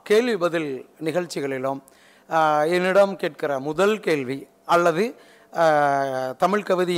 [0.02, 1.80] கேள்வி பதில் நிகழ்ச்சிகளிலும்
[2.66, 5.04] என்னிடம் கேட்கிற முதல் கேள்வி அல்லது
[6.36, 6.96] தமிழ் கவிதை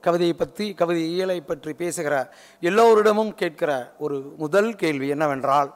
[0.00, 2.14] கவிதையை பற்றி கவிதை இயலை பற்றி பேசுகிற
[2.60, 5.70] எல்லோரிடமும் கேட்கிற ஒரு முதல் கேள்வி என்னவென்றால்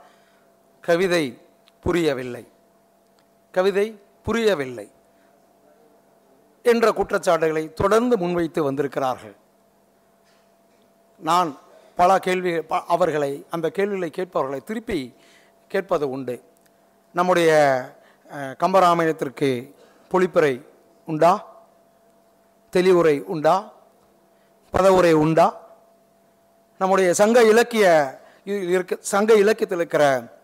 [0.86, 1.40] கவிதை
[1.80, 2.48] புரியவில்லை.
[3.52, 4.90] கவிதை புரியவில்லை
[6.62, 9.36] என்ற குற்றச்சாட்டுகளை தொடர்ந்து முன்வைத்து வந்திருக்கிறார்கள்.
[11.18, 11.58] நான்
[11.96, 15.14] பல கேள்வி ப- அவர்களை அந்த கேள்விகளை கேட்பவர்களை திருப்பி
[15.68, 16.42] கேட்பது உண்டு.
[17.14, 17.82] நம்முடைய
[18.32, 19.74] கம்பராமாயணத்திற்கு
[20.12, 20.62] பொழிப்புரை
[21.06, 21.56] உண்டா?
[22.72, 23.72] தெளிவுரை உண்டா?
[24.70, 25.60] பதவுரை உண்டா?
[26.78, 30.34] நம்முடைய சங்க இலக்கிய இருக்க சங்க இலக்கியத்தில் இருக்கிற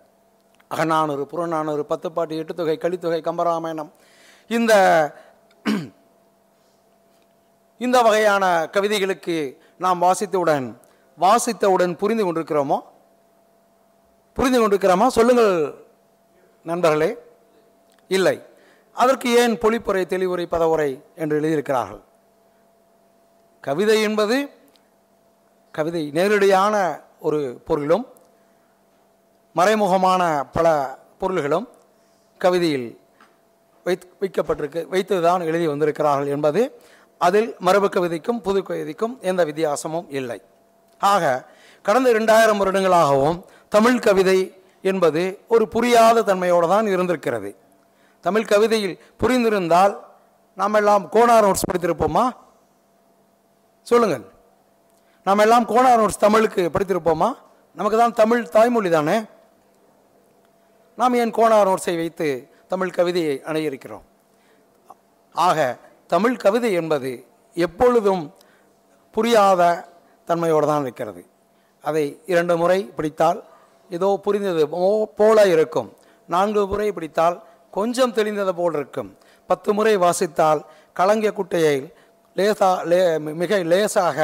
[0.73, 3.91] அகநானூறு புறநானூறு பத்துப்பாட்டு எட்டுத்தொகை கலித்தொகை கம்பராமாயணம்.
[4.49, 4.73] இந்த
[7.79, 10.77] இந்த வகையான கவிதைகளுக்கு நாம் வாசித்தவுடன்
[11.21, 12.81] வாசித்தவுடன் புரிந்து கொண்டிருக்கிறோமோ?
[14.33, 15.07] புரிந்து கொண்டிருக்கிறோமா?
[15.07, 15.75] சொல்லுங்கள்
[16.65, 17.17] நண்பர்களே.
[18.09, 18.43] இல்லை.
[18.93, 22.03] அதற்கு ஏன் பொழிப்புரை தெளிவுரை பதவுரை என்று எழுதியிருக்கிறார்கள்?
[23.61, 24.51] கவிதை என்பது
[25.73, 28.07] கவிதை நேரடியான ஒரு பொருளும்
[29.57, 31.69] மறைமுகமான பல பொருள்களும்
[32.39, 33.01] கவிதையில்
[33.85, 36.81] வைத் வைக்கப்பட்டிருக்கு வைத்து தான் எழுதி வந்திருக்கிறார்கள் என்பது
[37.19, 40.43] அதில் மரபு கவிதைக்கும் புது கவிதைக்கும் எந்த வித்தியாசமும் இல்லை.
[40.99, 41.45] ஆக
[41.83, 47.57] கடந்த இரண்டாயிரம் வருடங்களாகவும் தமிழ் கவிதை என்பது ஒரு புரியாத தன்மையோடு தான் இருந்திருக்கிறது.
[48.21, 49.97] தமிழ் கவிதையில் புரிந்திருந்தால்
[50.57, 52.31] நாம் எல்லாம் கோனார் நோட்ஸ் படித்திருப்போமா?
[53.83, 54.25] சொல்லுங்கள்.
[55.25, 57.33] நாம் எல்லாம் கோனார் நோட்ஸ் தமிழுக்கு படித்திருப்போமா?
[57.75, 59.23] நமக்கு தான் தமிழ் தாய்மொழி தானே?
[61.03, 61.69] நாம் ஏன் கோனார்
[62.01, 62.27] வைத்து
[62.73, 64.05] தமிழ் கவிதையை அணையிருக்கிறோம்?
[65.35, 65.59] ஆக
[66.13, 67.11] தமிழ் கவிதை என்பது
[67.55, 68.23] எப்பொழுதும்
[69.15, 69.63] புரியாத
[70.29, 71.23] தன்மையோடு தான் இருக்கிறது.
[71.89, 73.41] அதை இரண்டு முறை பிடித்தால்
[73.97, 74.65] ஏதோ புரிந்தது
[75.19, 75.89] போல இருக்கும்.
[76.29, 77.37] நான்கு முறை பிடித்தால்
[77.77, 79.11] கொஞ்சம் தெளிந்தது போல் இருக்கும்.
[79.51, 80.63] பத்து முறை வாசித்தால்
[81.01, 81.77] கலங்கிய குட்டையை
[82.39, 83.01] லேசா லே
[83.43, 84.19] மிக லேசாக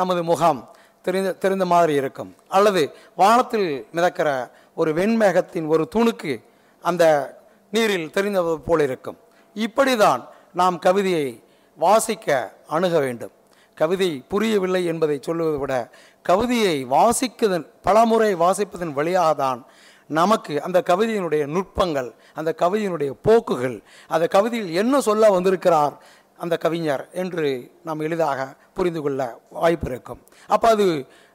[0.00, 0.62] நமது முகம்
[1.06, 2.32] தெரிந்த தெரிந்த மாதிரி இருக்கும்.
[2.56, 2.82] அல்லது
[3.20, 4.28] வானத்தில் மிதக்கிற
[4.74, 6.32] ஒரு வெண்மேகத்தின் ஒரு துணுக்கு
[6.84, 7.04] அந்த
[7.70, 9.18] நீரில் தெரிந்தது போல் இருக்கும்.
[9.56, 11.26] இப்படிதான் நாம் கவிதையை
[11.78, 13.32] வாசிக்க அணுக வேண்டும்.
[13.74, 15.74] கவிதை புரியவில்லை என்பதை சொல்லுவதை விட
[16.22, 19.60] கவிதையை வாசிக்கதன் பலமுறை வாசிப்பதன் வழியாக தான்
[20.06, 23.76] நமக்கு அந்த கவிதையினுடைய நுட்பங்கள் அந்த கவிதையினுடைய போக்குகள்
[24.08, 25.94] அந்த கவிதையில் என்ன சொல்ல வந்திருக்கிறார்
[26.36, 30.20] அந்த கவிஞர் என்று நாம் எளிதாக புரிந்து கொள்ள வாய்ப்பு இருக்கும்.
[30.46, 30.86] அப்போ அது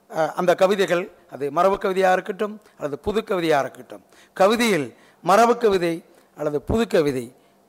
[0.10, 4.04] அந்த கவிதைகள் அது மரபு கவிதையாக இருக்கட்டும் அல்லது புது கவிதையாக இருக்கட்டும்.
[4.34, 4.88] கவிதையில்
[5.24, 5.94] மரபு கவிதை
[6.38, 7.26] அல்லது புது கவிதை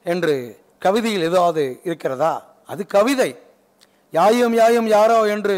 [0.06, 0.34] என்று
[0.78, 2.32] கவிதையில் ஏதாவது இருக்கிறதா?
[2.66, 3.30] அது கவிதை.
[4.10, 5.56] யாயும் யாயும் யாரோ என்று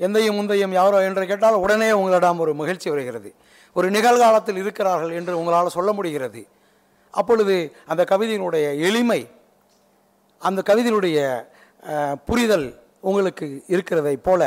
[0.00, 3.30] எந்தையும் முந்தையும் யாரோ என்று கேட்டால் உடனே உங்களிடம் ஒரு மகிழ்ச்சி வருகிறது.
[3.76, 6.42] ஒரு நிகழ்காலத்தில் இருக்கிறார்கள் என்று உங்களால் சொல்ல முடிகிறது.
[7.14, 7.56] அப்பொழுது
[7.86, 9.20] அந்த கவிதையினுடைய எளிமை
[10.42, 11.18] அந்த கவிதையினுடைய
[12.24, 12.68] புரிதல்
[13.00, 14.42] உங்களுக்கு இருக்கிறதை போல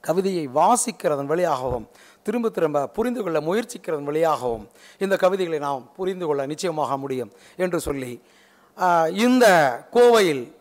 [0.00, 1.88] கவிதையை வாசிக்கிறதன் வழியாகவும்
[2.22, 8.22] திரும்ப திரும்ப புரிந்து கொள்ள முயற்சிக்கிறதன் வழியாகவும் இந்த கவிதைகளை நாம் புரிந்து கொள்ள நிச்சயமாக முடியும் என்று சொல்லி
[9.10, 9.46] இந்த
[9.92, 10.56] கோவையில்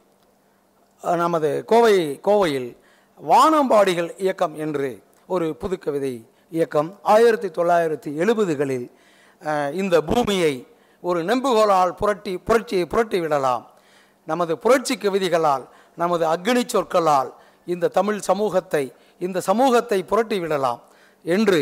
[1.02, 2.78] நமது கோவை கோவையில்
[3.30, 8.92] வானம்பாடிகள் இயக்கம் என்று ஒரு புதுக்கவிதை இயக்கம் ஆயிரத்தி தொள்ளாயிரத்தி எழுபதுகளில்
[9.72, 10.68] இந்த பூமியை
[11.02, 13.72] ஒரு நெம்புகோலால் புரட்டி புரட்சியை புரட்டி விடலாம்.
[14.26, 17.34] நமது புரட்சி கவிதைகளால் நமது அக்னி சொற்களால்
[17.66, 18.94] இந்த தமிழ் சமூகத்தை
[19.26, 20.82] இந்த சமூகத்தை புரட்டி விடலாம்
[21.26, 21.60] என்று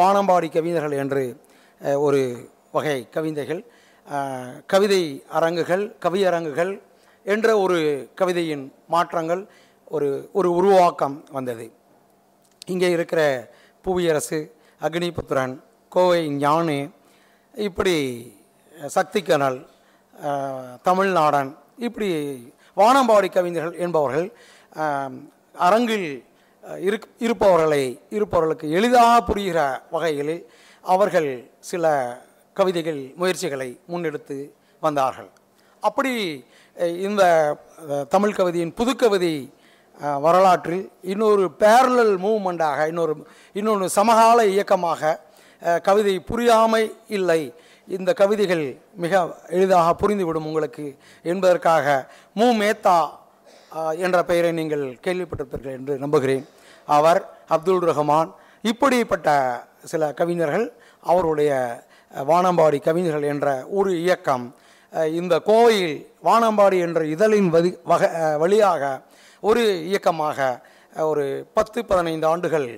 [0.00, 1.22] வானம்பாடி கவிஞர்கள் என்று
[2.06, 2.20] ஒரு
[2.76, 3.62] வகை கவிதைகள்
[4.72, 5.02] கவிதை
[5.38, 6.72] அரங்குகள் கவியரங்குகள்
[7.26, 7.78] என்ற ஒரு
[8.20, 9.42] கவிதையின் மாற்றங்கள்
[9.96, 11.66] ஒரு ஒரு உருவாக்கம் வந்தது.
[12.72, 13.20] இங்கே இருக்கிற
[13.84, 14.40] புவியரசு
[14.80, 15.54] அக்னிபுத்திரன்
[15.92, 16.78] கோவை ஞானு
[17.54, 17.96] இப்படி
[18.96, 19.58] சக்தி கனல்
[20.88, 21.50] தமிழ்நாடன்
[21.86, 22.08] இப்படி
[22.76, 24.28] வானம்பாடி கவிஞர்கள் என்பவர்கள்
[25.66, 26.08] அரங்கில்
[26.88, 27.82] இருக் இருப்பவர்களை
[28.16, 29.58] இருப்பவர்களுக்கு எளிதாக புரிகிற
[29.90, 30.34] வகையில்
[30.84, 31.30] அவர்கள்
[31.70, 31.84] சில
[32.58, 34.38] கவிதைகள் முயற்சிகளை முன்னெடுத்து
[34.80, 35.30] வந்தார்கள்.
[35.80, 36.12] அப்படி
[37.06, 37.22] இந்த
[38.08, 39.34] தமிழ் கவிதையின் புதுக்கவிதை
[40.26, 43.14] வரலாற்றில் இன்னொரு பேரலல் மூவ்மெண்ட்டாக இன்னொரு
[43.52, 45.20] இன்னொன்று சமகால இயக்கமாக
[45.82, 47.40] கவிதை புரியாமை இல்லை.
[47.88, 48.64] இந்த கவிதைகள்
[49.04, 49.22] மிக
[49.56, 50.86] எளிதாக புரிந்துவிடும் உங்களுக்கு
[51.22, 51.86] என்பதற்காக
[52.34, 52.48] மு.
[52.60, 52.98] மேத்தா
[54.04, 56.44] என்ற பெயரை நீங்கள் கேள்விப்பட்டிருப்பீர்கள் என்று நம்புகிறேன்.
[56.88, 57.20] அவர்
[57.56, 58.30] அப்துல் ரஹ்மான்.
[58.64, 59.28] இப்படிப்பட்ட
[59.84, 60.66] சில கவிஞர்கள்
[61.10, 61.50] அவருடைய
[62.30, 63.46] வானம்பாடி கவிஞர்கள் என்ற
[63.78, 64.46] ஒரு இயக்கம்
[65.18, 68.02] இந்த கோவையில் வானம்பாடி என்ற இதழின் வதி வக
[68.42, 68.82] வழியாக
[69.42, 70.38] ஒரு இயக்கமாக
[71.10, 71.24] ஒரு
[71.56, 72.68] பத்து பதினைந்து ஆண்டுகள்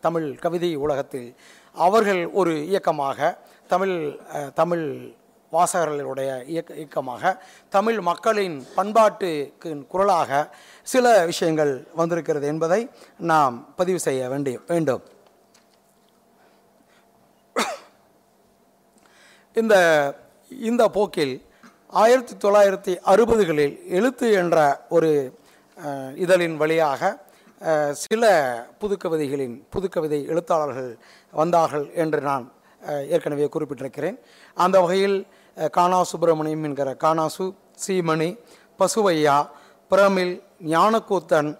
[0.00, 1.28] தமிழ் கவிதை உலகத்தில்
[1.76, 3.38] அவர்கள் ஒரு இயக்கமாக
[3.70, 3.96] தமிழ்
[4.54, 4.86] தமிழ்
[5.52, 7.32] வாசகர்களுடைய இயக்க இயக்கமாக
[7.68, 10.50] தமிழ் மக்களின் பண்பாட்டுக்கு குரலாக
[10.82, 12.80] சில விஷயங்கள் வந்திருக்கிறது என்பதை
[13.32, 15.02] நாம் பதிவு செய்ய வேண்டிய வேண்டும்.
[19.60, 19.76] இந்த
[20.66, 21.34] இந்த போக்கில்
[22.02, 24.56] ஆயிரத்தி தொள்ளாயிரத்தி அறுபதுகளில் எழுத்து என்ற
[24.88, 25.10] ஒரு
[26.24, 27.02] இதழின் வழியாக
[27.92, 28.24] சில
[28.80, 30.92] புதுக்கவிதைகளின் புதுக்கவிதை எழுத்தாளர்கள்
[31.32, 32.44] வந்தார்கள் என்று நான்
[33.14, 34.18] ஏற்கனவே குறிப்பிட்டிருக்கிறேன்.
[34.56, 35.18] அந்த வகையில்
[35.66, 37.54] கானா சுப்பிரமணியம் என்கிற கானாசு
[37.86, 38.38] சீமணி
[38.78, 39.48] பசுவையா
[39.88, 41.58] பிரமிழ் ஞானக்கூத்தன்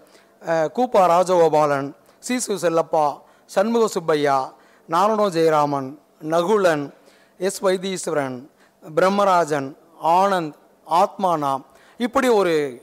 [0.76, 1.94] கூப்பா ராஜகோபாலன்
[2.28, 4.52] சிசு செல்லப்பா சண்முக சுப்பையா
[4.88, 6.94] நாரணோ ஜெயராமன் நகுலன்
[7.38, 8.50] எஸ் வைத்தீஸ்வரன்
[8.96, 10.54] பிரம்மராஜன் ஆனந்த்
[10.86, 11.62] ஆத்மானா.
[11.96, 12.82] இப்படி ஒரு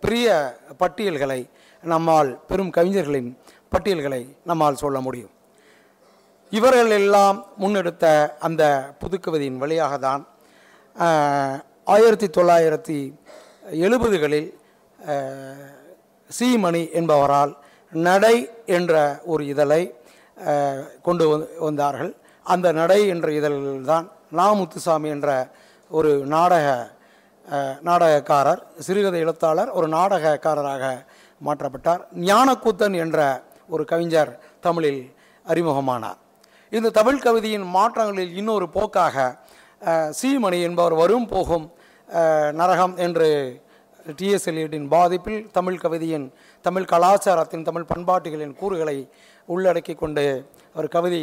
[0.00, 0.28] பெரிய
[0.78, 1.48] பட்டியல்களை
[1.82, 5.30] நம்மால் பெரும் கவிஞர்களின் பட்டியல்களை நம்மால் சொல்ல முடியும்.
[6.50, 10.26] இவர்கள் எல்லாம் முன்னெடுத்த அந்த புதுக்கவிதையின் வழியாக தான்
[10.98, 13.20] ஆயிரத்தி தொள்ளாயிரத்தி
[13.70, 14.52] எழுபதுகளில்
[16.40, 17.56] சீமணி என்பவரால்
[17.92, 19.94] நடை என்ற ஒரு இதழை
[21.02, 22.16] கொண்டு வந்து- வந்தார்கள்.
[22.44, 25.48] அந்த நடை என்ற இதழில்தான் நா முத்துசாமி என்ற
[25.90, 26.90] ஒரு நாடக
[27.84, 31.04] நாடகக்காரர் சிறுகதை எழுத்தாளர் ஒரு நாடகக்காரராக
[31.44, 32.06] மாற்றப்பட்டார்.
[32.14, 35.14] ஞானக்கூத்தன் என்ற ஒரு கவிஞர் தமிழில்
[35.48, 36.16] அறிமுகமானார்.
[36.70, 39.36] இந்த தமிழ் கவிதையின் மாற்றங்களில் இன்னொரு போக்காக
[40.18, 41.66] சீமணி என்பவர் வரும் போகும்
[42.60, 43.28] நரகம் என்று
[44.18, 46.26] டிஎஸ் எலியட்டின் பாதிப்பில் தமிழ் கவிதையின்
[46.64, 48.98] தமிழ் கலாச்சாரத்தின் தமிழ் பண்பாட்டுகளின் கூறுகளை
[49.48, 50.24] உள்ளடக்கி கொண்டு
[50.74, 51.22] அவர் கவிதை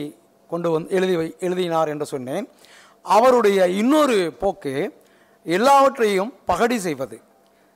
[0.50, 2.46] கொண்டு வந்து எழுதி வை எழுதினார் என்று சொன்னேன்.
[3.06, 4.74] அவருடைய இன்னொரு போக்கு
[5.46, 7.18] எல்லாவற்றையும் பகடி செய்வது.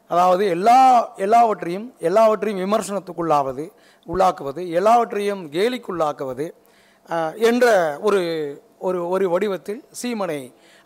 [0.10, 0.80] அதாவது எல்லா
[1.26, 3.66] எல்லாவற்றையும் எல்லாவற்றையும் விமர்சனத்துக்குள்ளாவது
[4.08, 6.48] உள்ளாக்குவது எல்லாவற்றையும் கேலிக்குள்ளாக்குவது
[7.50, 7.66] என்ற
[8.08, 8.22] ஒரு
[8.88, 10.40] ஒரு ஒரு வடிவத்தில் சீமனை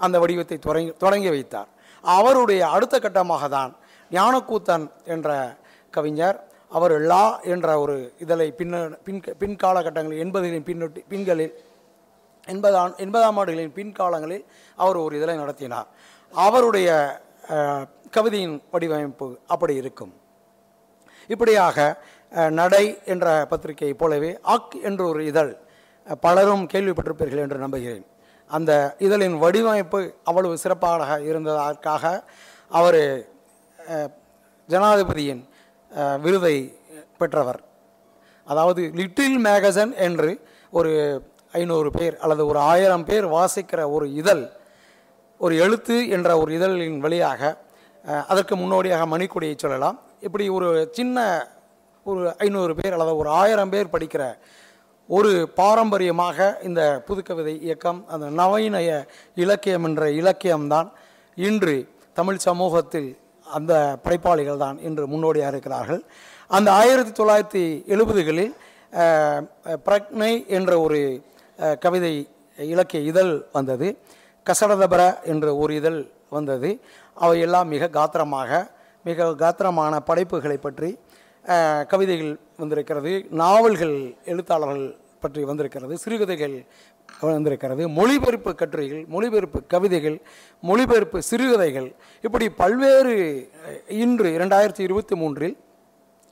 [0.05, 1.69] அந்த வடிவத்தை தொடங்கி தொடங்கி வைத்தார்.
[2.03, 3.71] அவருடைய அடுத்த கட்டமாக தான்
[4.11, 5.29] ஞானக்கூத்தன் என்ற
[5.95, 6.37] கவிஞர்
[6.77, 8.75] அவர் லா என்ற ஒரு இதழை பின்ன
[9.07, 11.53] பின் பின் காலகட்டங்களில் எண்பதுகளின் பின்னொட்டி பின்களில்
[12.47, 14.45] எண்பதாம் எண்பதாம் ஆண்டுகளின் பின்காலங்களில்
[14.83, 15.89] அவர் ஒரு இதழை நடத்தினார்.
[16.33, 16.89] அவருடைய
[18.15, 20.13] கவிதையின் வடிவமைப்பு அப்படி இருக்கும்.
[21.33, 21.77] இப்படியாக
[22.59, 25.51] நடை என்ற பத்திரிகையைப் போலவே அக் என்ற ஒரு இதழ்
[26.25, 28.05] பலரும் கேள்விப்பட்டிருப்பீர்கள் என்று நம்புகிறேன்.
[28.57, 28.71] அந்த
[29.05, 32.03] இதழின் வடிவமைப்பு அவ்வளவு சிறப்பாக இருந்ததற்காக
[32.79, 33.01] அவர்
[34.69, 35.43] ஜனாதிபதியின்
[36.23, 36.55] விருதை
[37.19, 37.61] பெற்றவர்.
[38.47, 40.29] அதாவது லிட்டில் மேகசன் என்று
[40.77, 40.91] ஒரு
[41.59, 44.43] ஐநூறு பேர் அல்லது ஒரு ஆயிரம் பேர் வாசிக்கிற ஒரு இதழ்
[45.45, 47.41] ஒரு எழுத்து என்ற ஒரு இதழின் வழியாக
[48.31, 49.97] அதற்கு முன்னோடியாக மணிக்கொடியை சொல்லலாம்.
[50.27, 51.17] இப்படி ஒரு சின்ன
[52.05, 54.23] ஒரு ஐநூறு பேர் அல்லது ஒரு ஆயிரம் பேர் படிக்கிற
[55.15, 58.89] ஒரு பாரம்பரியமாக இந்த புதுக்கவிதை இயக்கம் அந்த நவீனய
[59.43, 60.89] இலக்கியம் என்ற இலக்கியம்தான்.
[61.47, 61.75] இன்று
[62.19, 63.09] தமிழ் சமூகத்தில்
[63.47, 66.01] அந்த படைப்பாளிகள் தான் இன்று முன்னோடியாக இருக்கிறார்கள்.
[66.57, 68.53] அந்த ஆயிரத்தி தொள்ளாயிரத்தி எழுபதுகளில்
[69.87, 70.99] பிரக்னை என்ற ஒரு
[71.85, 72.13] கவிதை
[72.57, 73.87] இலக்கிய இதழ் வந்தது.
[74.45, 75.01] கசடதபர
[75.33, 76.01] என்ற ஒரு இதழ்
[76.37, 76.69] வந்தது.
[77.23, 78.61] அவையெல்லாம் மிக காத்திரமாக
[79.09, 80.89] மிக காத்திரமான படைப்புகளை பற்றி
[81.87, 86.65] கவிதைகள் வந்திருக்கிறது நாவல்கள் எழுத்தாளர்கள் பற்றி வந்திருக்கிறது சிறுகதைகள்
[87.21, 90.21] வந்திருக்கிறது மொழிபெயர்ப்பு கட்டுரைகள் மொழிபெயர்ப்பு கவிதைகள்
[90.61, 91.95] மொழிபெயர்ப்பு சிறுகதைகள்.
[92.21, 93.49] இப்படி பல்வேறு
[93.87, 95.57] இன்று இரண்டாயிரத்தி இருபத்தி மூன்றில்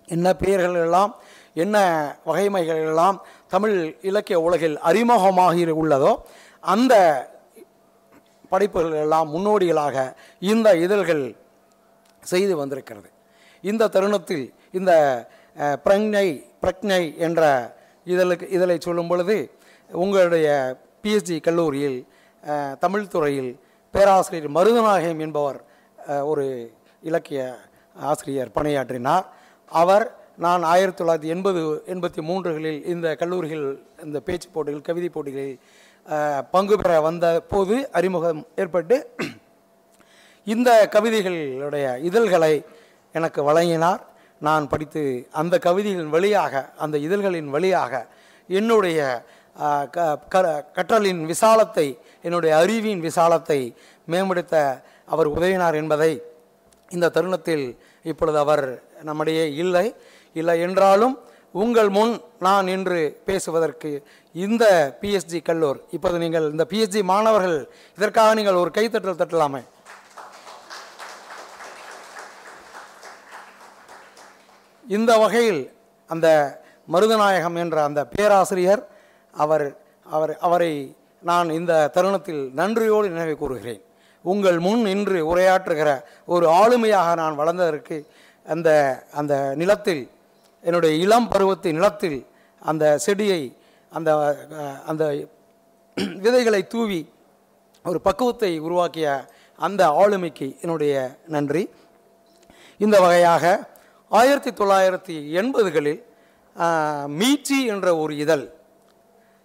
[0.05, 1.15] என்ன பெயர்கள் எல்லாம்
[1.53, 1.77] என்ன
[2.25, 6.15] வகைமைகள் எல்லாம் தமிழ் இலக்கிய உலகில் அறிமுகமாகி உள்ளதோ
[6.59, 7.27] அந்த
[8.49, 11.35] படைப்புகள் எல்லாம் முன்னோடிகளாக இந்த இதழ்கள்
[12.21, 13.09] செய்து வந்திருக்கிறது.
[13.61, 14.91] இந்த தருணத்தில் இந்த
[15.85, 16.27] பிரக்ஞை
[16.63, 17.41] பிரக்ஞை என்ற
[18.05, 19.37] இதழுக்கு இதழை சொல்லும் பொழுது
[19.89, 20.47] உங்களுடைய
[21.03, 21.99] பிஎஸ்ஜி கல்லூரியில்
[22.83, 23.51] தமிழ் துறையில்
[23.93, 25.59] பேராசிரியர் மருதநாயகம் என்பவர்
[26.31, 26.45] ஒரு
[27.03, 27.41] இலக்கிய
[27.95, 29.25] ஆசிரியர் பணியாற்றினார்.
[29.71, 30.05] அவர்
[30.45, 31.61] நான் ஆயிரத்தி தொள்ளாயிரத்தி எண்பது
[31.93, 33.65] எண்பத்தி மூன்றுகளில் இந்த கல்லூரிகள்
[34.05, 35.57] இந்த பேச்சு போட்டிகள் கவிதை போட்டிகளில்
[36.51, 38.97] பங்கு பெற வந்த போது அறிமுகம் ஏற்பட்டு
[40.53, 42.53] இந்த கவிதைகளுடைய இதழ்களை
[43.17, 44.01] எனக்கு வழங்கினார்.
[44.39, 48.07] நான் படித்து அந்த கவிதைகளின் வழியாக அந்த இதழ்களின் வழியாக
[48.47, 49.25] என்னுடைய
[49.91, 53.75] க க- கற்றலின் விசாலத்தை என்னுடைய அறிவின் விசாலத்தை
[54.05, 56.21] மேம்படுத்த அவர் உதவினார் என்பதை
[56.89, 59.95] இந்த தருணத்தில் இப்பொழுது அவர் நம்மிடையே இல்லை.
[60.33, 61.19] இல்லை என்றாலும்
[61.51, 68.53] உங்கள் முன் நான் இன்று பேசுவதற்கு இந்த பிஎஸ்ஜி கல்லூர் இப்போது நீங்கள் இந்த பிஎஸ்ஜி மாணவர்கள் இதற்காக நீங்கள்
[68.53, 69.61] ஒரு கைத்தட்டல் தட்டலாமே.
[74.89, 75.61] இந்த வகையில்
[76.09, 76.27] அந்த
[76.93, 78.83] மருதநாயகம் என்ற அந்த பேராசிரியர்
[79.33, 79.65] அவர்
[80.05, 80.73] அவர் அவரை
[81.23, 83.81] நான் இந்த தருணத்தில் நன்றியோடு நினைவு கூறுகிறேன்.
[84.25, 85.89] உங்கள் முன் நின்று உரையாற்றுகிற
[86.33, 87.97] ஒரு ஆளுமையாக நான் வளர்ந்ததற்கு
[88.45, 88.69] அந்த
[89.19, 90.03] அந்த நிலத்தில்
[90.63, 92.19] என்னுடைய இளம் பருவத்தின் நிலத்தில்
[92.61, 93.41] அந்த செடியை
[93.91, 94.09] அந்த
[94.89, 95.03] அந்த
[96.25, 97.01] விதைகளை தூவி
[97.85, 99.09] ஒரு பக்குவத்தை உருவாக்கிய
[99.59, 100.93] அந்த ஆளுமைக்கு என்னுடைய
[101.35, 101.63] நன்றி.
[102.79, 103.43] இந்த வகையாக
[104.11, 105.99] ஆயிரத்தி தொள்ளாயிரத்தி எண்பதுகளில்
[107.13, 108.45] மீச்சி என்ற ஒரு இதழ்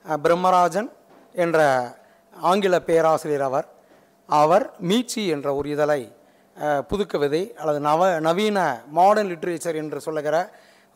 [0.05, 0.89] பிரம்மராஜன்
[1.35, 1.59] என்ற
[2.37, 3.67] ஆங்கில பேராசிரியர் அவர்
[4.29, 6.01] அவர் மீச்சி என்ற ஒரு இதழை
[6.91, 8.59] புதுக்கவிதை அல்லது நவ நவீன
[8.91, 10.37] மாடர்ன் லிட்ரேச்சர் என்று சொல்லுகிற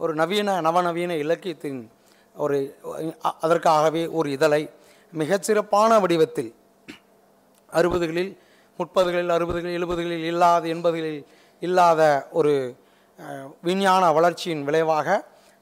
[0.01, 1.81] ஒரு நவீன நவநவீன இலக்கியத்தின்
[2.37, 2.59] ஒரு
[3.43, 4.63] அதற்காகவே ஒரு இதழை
[5.13, 6.51] மிகச்சிறப்பான வடிவத்தில்
[7.73, 8.33] அறுபதுகளில்
[8.79, 11.23] முப்பதுகளில் அறுபதுகளில் எழுபதுகளில் இல்லாத எண்பதுகளில்
[11.63, 12.53] இல்லாத ஒரு
[13.63, 15.09] விஞ்ஞான வளர்ச்சியின் விளைவாக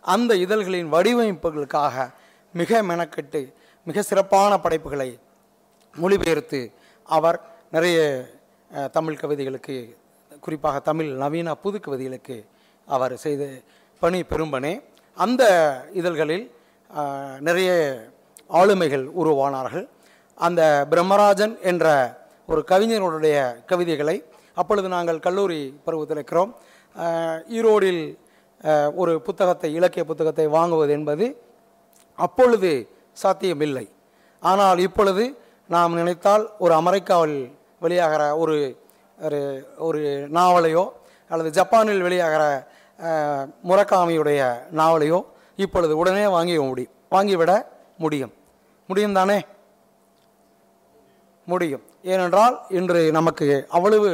[0.00, 2.06] அந்த இதழ்களின் வடிவமைப்புகளுக்காக
[2.54, 3.40] மிக மெனக்கெட்டு
[3.86, 5.08] மிக சிறப்பான படைப்புகளை
[5.94, 6.60] மொழிபெயர்த்து
[7.06, 7.38] அவர்
[7.70, 7.98] நிறைய
[8.92, 9.76] தமிழ் கவிதைகளுக்கு
[10.40, 12.36] குறிப்பாக தமிழ் நவீன புது கவிதைகளுக்கு
[12.86, 13.46] அவர் செய்து
[14.02, 14.72] பணி பெரும்பனே
[15.16, 15.42] அந்த
[16.00, 16.46] இதழ்களில்
[17.48, 17.70] நிறைய
[18.60, 19.86] ஆளுமைகள் உருவானார்கள்.
[20.46, 21.86] அந்த பிரம்மராஜன் என்ற
[22.46, 23.36] ஒரு கவிஞர்களுடைய
[23.70, 24.16] கவிதைகளை
[24.54, 26.52] அப்பொழுது நாங்கள் கல்லூரி பருவத்தில் இருக்கிறோம்.
[27.48, 28.02] ஈரோடில்
[28.94, 31.26] ஒரு புத்தகத்தை இலக்கிய புத்தகத்தை வாங்குவது என்பது
[32.18, 32.70] அப்பொழுது
[33.12, 33.86] சாத்தியமில்லை.
[34.40, 35.24] ஆனால் இப்பொழுது
[35.68, 37.38] நாம் நினைத்தால் ஒரு அமெரிக்காவில்
[37.82, 38.56] வெளியாகிற ஒரு
[39.18, 39.40] ஒரு
[39.76, 40.84] ஒரு நாவலையோ
[41.28, 42.44] அல்லது ஜப்பானில் வெளியாகிற
[43.68, 44.40] முரக்காமியுடைய
[44.74, 45.20] நாவலையோ
[45.56, 47.52] இப்பொழுது உடனே வாங்கி முடியும் வாங்கிவிட
[47.98, 48.32] முடியும்.
[48.86, 49.38] முடியும் தானே?
[51.46, 51.84] முடியும்.
[52.02, 54.10] ஏனென்றால் இன்று நமக்கு அவ்வளவு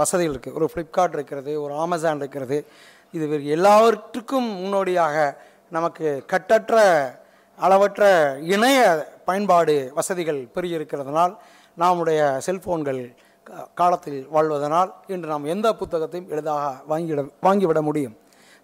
[0.00, 2.58] வசதிகள் இருக்குது ஒரு ஃப்ளிப்கார்ட் இருக்கிறது ஒரு அமேசான் இருக்கிறது.
[3.14, 5.16] இது எல்லாவற்றுக்கும் முன்னோடியாக
[5.76, 6.76] நமக்கு கட்டற்ற
[7.58, 8.02] அளவற்ற
[8.54, 8.80] இணைய
[9.28, 11.32] பயன்பாடு வசதிகள் பெருகி இருக்கிறதுனால்
[11.82, 13.00] நம்முடைய செல்ஃபோன்கள்
[13.80, 18.16] காலத்தில் வாழ்வதனால் இன்று நாம் எந்த புத்தகத்தையும் எளிதாக வாங்கிவிட வாங்கிவிட முடியும்.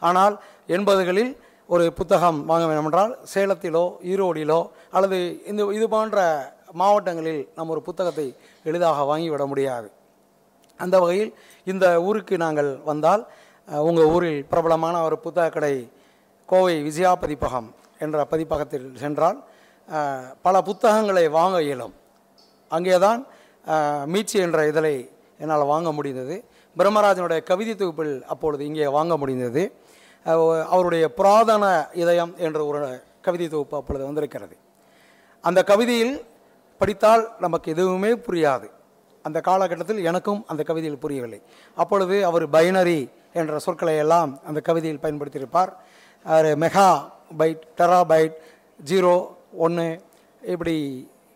[0.03, 0.35] ஆனால்
[0.77, 1.33] எண்பதுகளில்
[1.75, 4.61] ஒரு புத்தகம் வாங்க வேண்டுமென்றால் சேலத்திலோ ஈரோடிலோ
[4.97, 5.19] அல்லது
[5.51, 6.25] இந்த இது போன்ற
[6.81, 8.27] மாவட்டங்களில் நாம் ஒரு புத்தகத்தை
[8.71, 9.89] எளிதாக வாங்கிவிட முடியாது.
[10.81, 11.33] அந்த வகையில்
[11.73, 13.23] இந்த ஊருக்கு நாங்கள் வந்தால்
[13.89, 15.75] உங்கள் ஊரில் பிரபலமான ஒரு புத்தக கடை
[16.51, 17.69] கோவை விஜயா பதிப்பகம்
[18.05, 19.39] என்ற பதிப்பகத்தில் சென்றால்
[20.47, 21.95] பல புத்தகங்களை வாங்க இயலும்.
[22.77, 23.21] அங்கே தான்
[24.13, 24.97] மீட்சி என்ற இதழை
[25.43, 26.37] என்னால் வாங்க முடிந்தது.
[26.79, 29.63] பிரம்மராஜனுடைய கவிதை தொகுப்பில் அப்பொழுது இங்கே வாங்க முடிந்தது.
[30.75, 31.65] அவருடைய புராதன
[32.03, 32.81] இதயம் என்ற ஒரு
[33.27, 34.55] கவிதை தொகுப்பு அப்பொழுது வந்திருக்கிறது.
[35.45, 36.15] அந்த கவிதையில்
[36.81, 38.69] படித்தால் நமக்கு எதுவுமே புரியாது.
[39.27, 41.41] அந்த காலகட்டத்தில் எனக்கும் அந்த கவிதையில் புரியவில்லை.
[41.83, 43.01] அப்பொழுது அவர் பைனரி
[43.41, 45.71] என்ற சொற்களை எல்லாம் அந்த கவிதையில் பயன்படுத்தியிருப்பார்.
[46.25, 46.89] அவர் mega
[47.41, 48.37] byte tera byte
[48.91, 49.15] zero
[49.65, 49.87] ஒன்று
[50.55, 50.77] இப்படி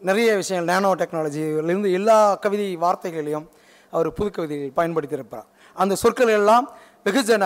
[0.09, 3.47] நிறைய விஷயங்கள் நேனோ டெக்னாலஜியிலிருந்து எல்லா கவிதை வார்த்தைகளையும்
[3.93, 5.47] அவர் புது கவிதையில் பயன்படுத்தியிருப்பார்.
[5.82, 6.66] அந்த சொற்கள் எல்லாம்
[7.07, 7.45] வெகுஜன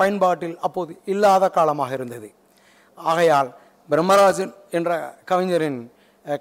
[0.00, 2.28] பயன்பாட்டில் அப்போது இல்லாத காலமாக இருந்தது.
[3.10, 3.50] ஆகையால்
[3.90, 4.90] பிரம்மராஜன் என்ற
[5.30, 5.78] கவிஞரின்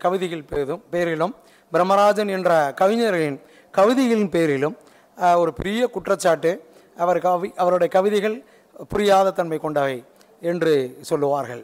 [0.04, 1.34] கவிதைகள் பெரிதும் பேரிலும்
[1.74, 2.52] பிரம்மராஜன் என்ற
[2.82, 3.38] கவிஞர்களின்
[3.74, 4.76] கவிதைகளின் பேரிலும்
[5.42, 6.52] ஒரு பெரிய குற்றச்சாட்டு.
[7.04, 8.38] அவர் கவி அவருடைய கவிதைகள்
[8.92, 9.98] புரியாத தன்மை கொண்டவை
[10.52, 10.74] என்று
[11.10, 11.64] சொல்லுவார்கள்.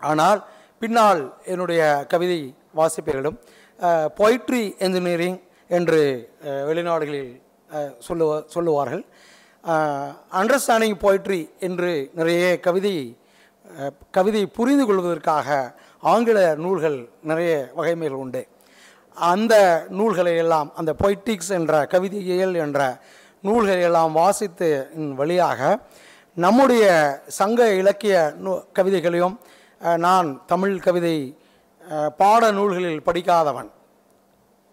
[0.00, 0.40] ஆனால்
[0.82, 2.40] பின்னால் என்னுடைய கவிதை
[2.78, 3.36] வாசிப்பீர்களும்
[4.18, 5.38] பொய்ட்ரி என்ஜினியரிங்
[5.76, 6.00] என்று
[6.68, 7.32] வெளிநாடுகளில்
[8.06, 9.04] சொல்லுவ சொல்லுவார்கள்.
[10.40, 12.96] அண்டர்ஸ்டாண்டிங் பொய்ட்ரி என்று நிறைய கவிதை
[14.16, 15.48] கவிதை புரிந்து கொள்வதற்காக
[16.12, 16.98] ஆங்கில நூல்கள்
[17.30, 18.42] நிறைய வகைமைகள் உண்டு.
[19.16, 19.54] அந்த
[19.90, 22.80] நூல்களை எல்லாம் அந்த பொய்டிக்ஸ் என்ற கவிதையியல் என்ற
[23.44, 24.68] நூல்களை எல்லாம் வாசித்து
[25.14, 25.60] வழியாக
[26.36, 26.84] நம்முடைய
[27.38, 29.36] சங்க இலக்கிய நூ கவிதைகளையும்
[29.98, 31.16] நான் தமிழ் கவிதை
[32.16, 33.70] பாட நூல்களில் படிக்காதவன்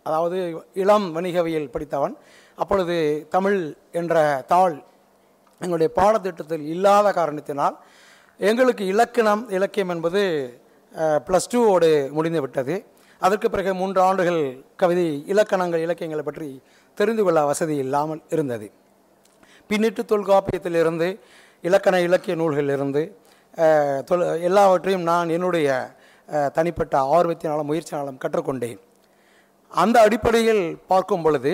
[0.06, 0.38] அதாவது
[0.74, 2.16] இளம் வணிகவியல் படித்தவன்
[2.58, 2.96] அப்பொழுது
[3.30, 3.60] தமிழ்
[3.92, 4.16] என்ற
[4.48, 4.76] தாள்
[5.62, 7.76] எங்களுடைய பாடத்திட்டத்தில் இல்லாத காரணத்தினால்
[8.40, 10.22] எங்களுக்கு இலக்கணம் இலக்கியம் என்பது
[11.28, 12.76] ப்ளஸ் டூவோடு முடிந்து விட்டது
[13.26, 14.42] அதற்கு பிறகு மூன்று ஆண்டுகள்
[14.82, 16.50] கவிதை இலக்கணங்கள் இலக்கியங்களை பற்றி
[16.98, 18.68] தெரிந்து கொள்ள வசதி இல்லாமல் இருந்தது.
[19.70, 21.08] பின்னிட்டு தொல்காப்பியத்திலிருந்து
[21.68, 23.04] இலக்கண இலக்கிய நூல்களிலிருந்து
[24.10, 25.68] தொல் எல்லாவற்றையும் நான் என்னுடைய
[26.56, 28.80] தனிப்பட்ட ஆர்வத்தினாலும் முயற்சினாலும் கற்றுக்கொண்டேன்.
[29.72, 31.54] அந்த அடிப்படையில் பார்க்கும் பொழுது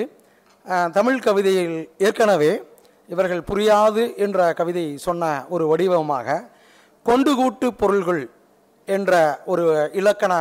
[0.97, 1.75] தமிழ் கவிதையில்
[2.07, 2.51] ஏற்கனவே
[3.09, 5.23] இவர்கள் புரியாது என்ற கவிதை சொன்ன
[5.55, 6.37] ஒரு வடிவமாக
[7.05, 8.23] கொண்டு கூட்டு பொருள்கள்
[8.87, 9.11] என்ற
[9.51, 9.65] ஒரு
[9.99, 10.33] இலக்கண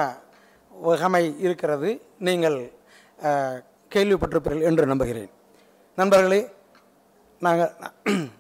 [0.84, 2.02] வகமை இருக்கிறது.
[2.18, 2.72] நீங்கள்
[3.94, 5.30] கேள்விப்பட்டிருப்பீர்கள் என்று நம்புகிறேன்.
[5.96, 6.50] நண்பர்களே
[7.40, 7.72] நாங்கள்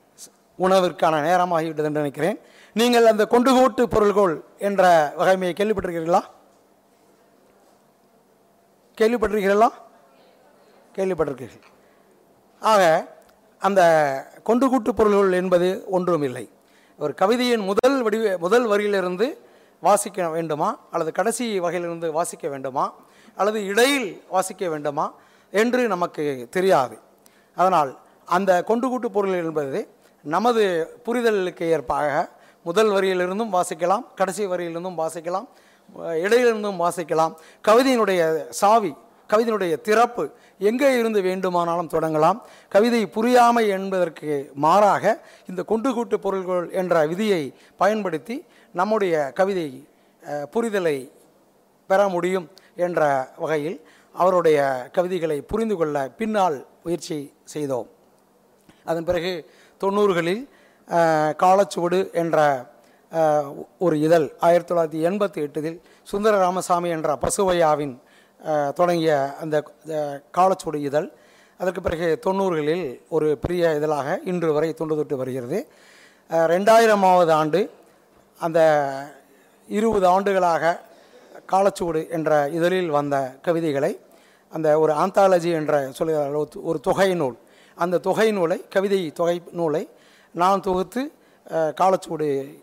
[0.58, 2.38] உணவிற்கான நேரமாகிவிட்டது என்று நினைக்கிறேன்.
[2.72, 6.22] நீங்கள் அந்த கொண்டு கூட்டு பொருள்கோள் என்ற வகைமையை கேள்விப்பட்டிருக்கிறீர்களா?
[8.98, 9.68] கேள்விப்பட்டிருக்கிறீர்களா?
[10.96, 11.66] கேள்விப்பட்டிருக்கிறீர்கள்.
[12.60, 12.82] ஆக
[13.58, 13.80] அந்த
[14.42, 16.50] கொண்டு கூட்டு பொருள்கள் என்பது ஒன்றும் இல்லை.
[16.98, 19.26] ஒரு கவிதையின் முதல் வடிவ முதல் வரியிலிருந்து
[19.80, 20.78] வாசிக்க வேண்டுமா?
[20.90, 22.94] அல்லது கடைசி வகையிலிருந்து வாசிக்க வேண்டுமா?
[23.36, 25.14] அல்லது இடையில் வாசிக்க வேண்டுமா?
[25.50, 26.98] என்று நமக்கு தெரியாது.
[27.56, 29.88] அதனால் அந்த கொண்டு கூட்டு பொருள் என்பது
[30.22, 30.62] நமது
[31.04, 32.28] புரிதலுக்கு ஏற்பாக
[32.62, 35.46] முதல் வரியிலிருந்தும் வாசிக்கலாம் கடைசி வரியிலிருந்தும் வாசிக்கலாம்
[35.98, 37.34] இடையிலிருந்தும் வாசிக்கலாம்.
[37.68, 38.94] கவிதையினுடைய சாவி
[39.28, 42.40] கவிதையினுடைய திறப்பு எங்கே இருந்து வேண்டுமானாலும் தொடங்கலாம்.
[42.68, 48.44] கவிதை புரியாமை என்பதற்கு மாறாக இந்த கொண்டு கூட்டு பொருள்கள் என்ற விதியை பயன்படுத்தி
[48.78, 49.68] நம்முடைய கவிதை
[50.54, 50.96] புரிதலை
[51.90, 52.46] பெற முடியும்
[52.86, 53.00] என்ற
[53.42, 53.76] வகையில்
[54.22, 54.58] அவருடைய
[54.96, 57.18] கவிதைகளை புரிந்து கொள்ள பின்னால் முயற்சி
[57.52, 57.88] செய்தோம்.
[58.90, 59.32] அதன் பிறகு
[59.82, 60.42] தொண்ணூறுகளில்
[61.42, 62.38] காலச்சுவடு என்ற
[63.84, 67.94] ஒரு இதழ் ஆயிரத்தி தொள்ளாயிரத்தி எண்பத்தி எட்டில் சுந்தர ராமசாமி என்ற பசுவையாவின்
[68.78, 69.12] தொடங்கிய
[69.42, 69.56] அந்த
[70.38, 71.08] காலச்சுவடு இதழ்.
[71.60, 75.58] அதற்கு பிறகு தொண்ணூறுகளில் ஒரு பெரிய இதழாக இன்று வரை தொண்டு தொட்டு வருகிறது.
[76.52, 77.60] ரெண்டாயிரமாவது ஆண்டு
[78.38, 78.58] அந்த
[79.68, 80.80] இருபது ஆண்டுகளாக
[81.52, 84.00] காலச்சுவடு என்ற இதழில் வந்த கவிதைகளை
[84.50, 87.36] அந்த ஒரு ஆந்தாலஜி என்ற சொல்லுகிற ஒரு- ஒரு தொகை நூல்.
[87.74, 89.88] அந்த தொகை நூலை கவிதை தொகை நூலை
[90.30, 91.12] நான் தொகுத்து
[91.50, 92.62] காலச்சுவடு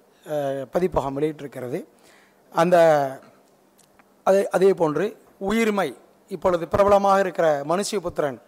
[0.72, 1.86] பதிப்பகம் வெளியிட்டிருக்கிறது.
[2.54, 2.78] அந்த
[4.24, 5.18] அதே அதே போன்று
[5.50, 5.96] உயிர்மை
[6.28, 8.42] இப்பொழுது பிரபலமாக இருக்கிற மனுஷியபுத்திரன்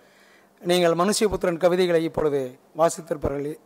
[0.62, 3.60] நீங்கள் மனுஷியபுத்திரன் கவிதைகளை இப்பொழுது வாசித்திருப்பவர்கள்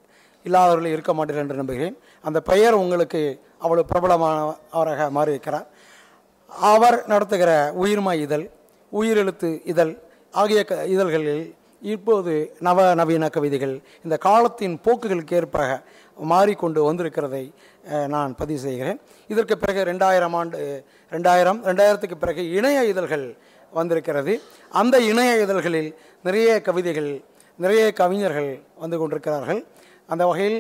[0.48, 1.96] இல்லாதவர்கள் இருக்க மாட்டீர்கள் என்று நம்புகிறேன்.
[2.28, 3.22] அந்த பெயர் உங்களுக்கு
[3.64, 5.68] அவ்வளோ பிரபலமானவராக மாறியிருக்கிறார்.
[6.74, 7.52] அவர் நடத்துகிற
[7.84, 8.46] உயிர்மா இதழ்
[9.00, 9.94] உயிரெழுத்து இதழ்
[10.42, 11.44] ஆகிய க இதழ்களில்
[11.94, 12.32] இப்போது
[12.68, 13.76] நவ நவீன கவிதைகள்
[14.06, 15.60] இந்த காலத்தின் போக்குகளுக்கு ஏற்ப
[16.32, 17.44] மாறிக்கொண்டு வந்திருக்கிறதை
[18.14, 19.00] நான் பதிவு செய்கிறேன்.
[19.34, 20.58] இதற்கு பிறகு ரெண்டாயிரம் ஆண்டு
[21.14, 23.26] ரெண்டாயிரம் ரெண்டாயிரத்துக்கு பிறகு இணைய இதழ்கள்
[23.78, 24.34] வந்திருக்கிறது.
[24.82, 25.90] அந்த இணைய இதழ்களில்
[26.28, 27.12] நிறைய கவிதைகள்
[27.64, 28.52] நிறைய கவிஞர்கள்
[28.84, 29.62] வந்து கொண்டிருக்கிறார்கள்.
[30.12, 30.60] அந்த வகையில்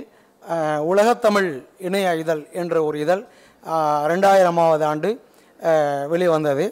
[0.91, 1.49] உலகத்தமிழ்
[1.87, 3.23] இணைய இதழ் என்ற ஒரு இதழ்
[4.11, 5.09] ரெண்டாயிரமாவது ஆண்டு
[6.11, 6.65] வெளிவந்தது.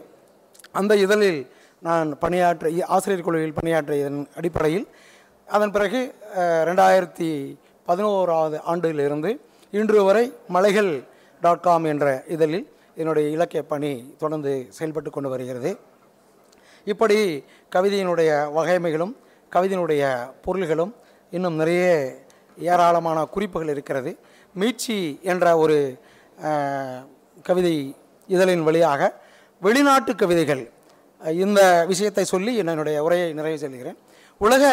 [0.80, 1.42] அந்த இதழில்
[1.88, 4.88] நான் பணியாற்ற ஆசிரியர் குழுவில் பணியாற்றியதன் அடிப்படையில்
[5.56, 6.00] அதன் பிறகு
[6.70, 7.30] ரெண்டாயிரத்தி
[7.90, 9.32] பதினோராவது ஆண்டிலிருந்து
[9.80, 10.26] இன்று வரை
[10.56, 10.92] மலைகள்
[11.42, 12.06] டாட் காம் என்ற
[12.36, 12.66] இதழில்
[13.02, 15.72] என்னுடைய இலக்கிய பணி தொடர்ந்து செயல்பட்டு கொண்டு வருகிறது.
[16.92, 17.18] இப்படி
[17.76, 19.14] கவிதையினுடைய வகைமைகளும்
[19.56, 20.04] கவிதையினுடைய
[20.46, 20.94] பொருள்களும்
[21.36, 21.86] இன்னும் நிறைய
[22.58, 24.12] ஏராளமான குறிப்புகள் இருக்கிறது.
[24.56, 25.78] மீட்சி என்ற ஒரு
[27.44, 27.96] கவிதை
[28.30, 29.02] இதழின் வழியாக
[29.62, 30.64] வெளிநாட்டு கவிதைகள்
[31.22, 33.98] இந்த விஷயத்தை சொல்லி என்னுடைய உரையை நிறைவு செல்கிறேன்
[34.38, 34.64] உலக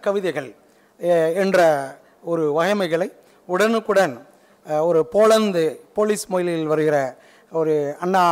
[0.00, 0.54] கவிதைகள்
[1.34, 1.58] என்ற
[2.22, 3.08] ஒரு வகைமைகளை
[3.48, 4.14] உடனுக்குடன்
[4.66, 6.96] ஒரு போலந்து போலீஸ் மொழியில் வருகிற
[7.52, 8.24] ஒரு அண்ணா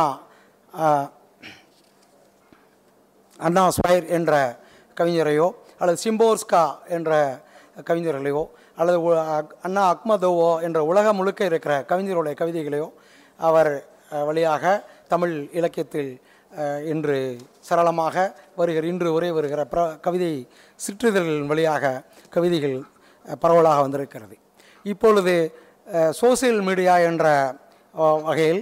[3.39, 4.33] அண்ணா ஸ்பைர் என்ற
[4.99, 5.47] கவிஞரையோ
[5.79, 7.41] அல்லது சிம்போர்ஸ்கா என்ற
[7.83, 8.43] கவிஞர்களையோ
[8.77, 8.99] அல்லது
[9.65, 12.87] அண்ணா அக்மதோவோ என்ற உலகம் முழுக்க இருக்கிற கவிஞருடைய கவிதைகளையோ
[13.39, 13.71] அவர்
[14.29, 14.63] வழியாக
[15.11, 16.11] தமிழ் இலக்கியத்தில்
[16.91, 17.17] இன்று
[17.67, 18.15] சரளமாக
[18.55, 20.31] வருகிற இன்று உரை வருகிற பிர கவிதை
[20.85, 21.93] சிற்றிதழ்களின் வழியாக
[22.35, 22.77] கவிதைகள்
[23.43, 24.35] பரவலாக வந்திருக்கிறது.
[24.85, 25.33] இப்பொழுது
[26.21, 27.25] சோசியல் மீடியா என்ற
[28.27, 28.61] வகையில்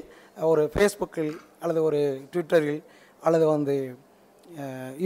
[0.51, 1.99] ஒரு ஃபேஸ்புக்கில் அல்லது ஒரு
[2.31, 2.79] ட்விட்டரில்
[3.23, 3.75] அல்லது வந்து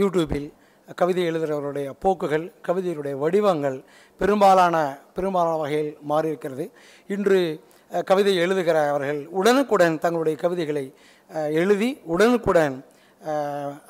[0.00, 0.48] யூடியூபில்
[0.94, 3.78] கவிதை எழுதுகிறவருடைய போக்குகள் கவிதையுடைய வடிவங்கள்
[4.18, 4.76] பெரும்பாலான
[5.14, 6.64] பெரும்பாலான வகையில் மாறியிருக்கிறது.
[7.06, 7.40] இன்று
[7.90, 10.84] கவிதை கவிதை எழுதுகிறவர்கள் உடனுக்குடன் தங்களுடைய கவிதைகளை
[11.60, 12.76] எழுதி உடனுக்குடன்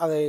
[0.05, 0.22] அதை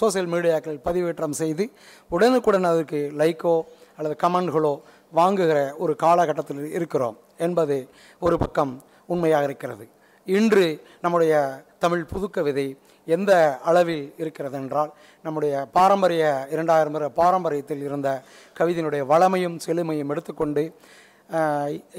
[0.00, 1.64] சோசியல் மீடியாக்கள் பதிவேற்றம் செய்து
[2.10, 3.54] உடனுக்குடன் அதற்கு லைக்கோ
[3.96, 4.74] அல்லது கமெண்ட்களோ
[5.12, 7.88] வாங்குகிற ஒரு காலகட்டத்தில் இருக்கிறோம் என்பது
[8.20, 9.88] ஒரு பக்கம் உண்மையாக இருக்கிறது.
[10.26, 10.66] இன்று
[11.00, 11.34] நம்முடைய
[11.78, 12.66] தமிழ் புதுக்கவிதை
[13.06, 14.90] எந்த அளவில் இருக்கிறது என்றால்
[15.24, 18.08] நம்முடைய பாரம்பரிய இரண்டாயிரம் வருட பாரம்பரியத்தில் இருந்த
[18.56, 20.64] கவிதையினுடைய வளமையும் செழுமையும் எடுத்துக்கொண்டு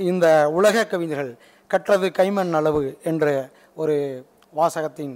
[0.04, 1.34] இந்த உலக கவிஞர்கள்
[1.70, 3.26] கற்றது கைமண் அளவு என்ற
[3.76, 3.96] ஒரு
[4.54, 5.14] வாசகத்தின்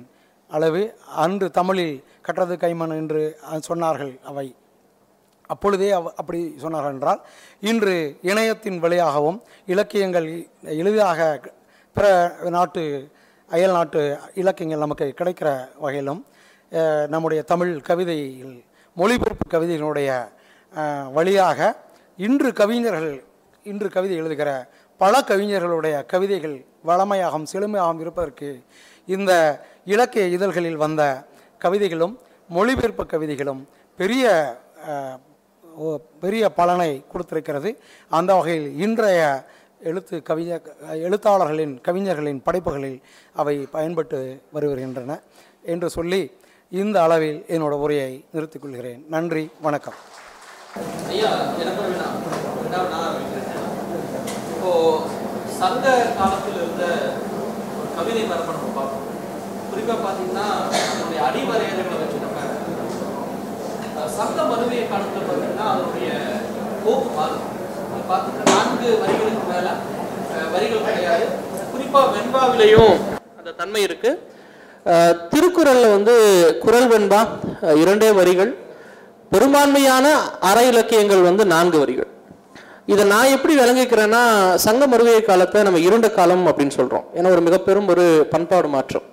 [0.49, 0.81] அளவு
[1.15, 3.21] அன்று தமிழில் கற்றது கைமண் என்று
[3.69, 4.47] சொன்னார்கள் அவை.
[5.49, 7.19] அப்பொழுதே அவ அப்படி சொன்னார்கள் என்றால்
[7.61, 10.27] இன்று இணையத்தின் வழியாகவும் இலக்கியங்கள்
[10.75, 11.19] எளிதாக
[11.95, 12.05] பிற
[12.49, 12.83] நாட்டு
[13.51, 14.01] அயல் நாட்டு
[14.33, 16.21] இலக்கியங்கள் நமக்கு கிடைக்கிற வகையிலும்
[17.07, 18.55] நம்முடைய தமிழ் கவிதையில்
[18.97, 20.09] மொழிபெயர்ப்பு கவிதையினுடைய
[21.13, 21.59] வழியாக
[22.19, 23.11] இன்று கவிஞர்கள்
[23.65, 24.49] இன்று கவிதை எழுதுகிற
[25.01, 28.49] பல கவிஞர்களுடைய கவிதைகள் வளமையாகவும் செழுமையாகவும் இருப்பதற்கு
[29.07, 29.31] இந்த
[29.87, 31.01] இலக்கிய இதழ்களில் வந்த
[31.61, 32.15] கவிதைகளும்
[32.49, 33.61] மொழிபெயர்ப்பு கவிதைகளும்
[33.99, 34.25] பெரிய
[35.83, 37.69] ஓ- பெரிய பலனை கொடுத்திருக்கிறது.
[38.11, 39.21] அந்த வகையில் இன்றைய
[39.89, 40.49] எழுத்து கவிஞ
[41.07, 42.97] எழுத்தாளர்களின் கவிஞர்களின் படைப்புகளில்
[43.41, 44.19] அவை பயன்பட்டு
[44.55, 45.17] வருகின்றன
[45.73, 46.21] என்று சொல்லி
[46.81, 49.01] இந்த அளவில் என்னோட உரையை நிறுத்திக் கொள்கிறேன்.
[49.15, 49.97] நன்றி வணக்கம்.
[51.11, 51.31] ஐயா
[54.53, 54.71] இப்போ
[55.61, 55.85] சங்க
[56.19, 56.85] காலத்தில் இருந்த
[57.97, 59.05] கவிதை மரபை நம்ம பார்ப்போம்.
[59.69, 62.39] குறிப்பாக பார்த்தீங்கன்னா நம்மளுடைய அடிவரையறைகளை வச்சு நம்ம
[64.19, 66.09] சங்க மனுவிய காலத்தில் பார்த்தீங்கன்னா அதனுடைய
[66.85, 67.45] போக்கு மாறும்.
[68.13, 69.71] அது நான்கு வரிகளுக்கு மேலே
[70.53, 71.25] வரிகள் கிடையாது.
[71.71, 72.95] குறிப்பாக வெண்பாவிலையும்
[73.39, 74.11] அந்த தன்மை இருக்கு.
[75.31, 76.13] திருக்குறளில் திருக்குறள்ல வந்து
[76.63, 77.21] குறள் வெண்பா
[77.83, 78.51] இரண்டே வரிகள்.
[79.33, 80.05] பெரும்பான்மையான
[80.49, 82.09] அற இலக்கியங்கள் வந்து நான்கு வரிகள்.
[82.93, 84.21] இதை நான் எப்படி விளங்கிக்கிறேன்னா
[84.65, 87.05] சங்க மருவிய காலத்தை நம்ம இருண்ட காலம் அப்படின்னு சொல்றோம்.
[87.17, 89.05] ஏன்னா ஒரு மிக பெரும் ஒரு பண்பாடு மாற்றம்.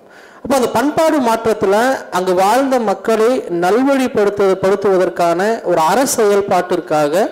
[0.43, 1.79] அப்போ அந்த பண்பாடு மாற்றத்தில்
[2.17, 3.31] அங்கு வாழ்ந்த மக்களை
[3.63, 5.41] நல்வழிப்படுத்து படுத்துவதற்கான
[5.71, 7.23] ஒரு அற செயல்பாட்டிற்காக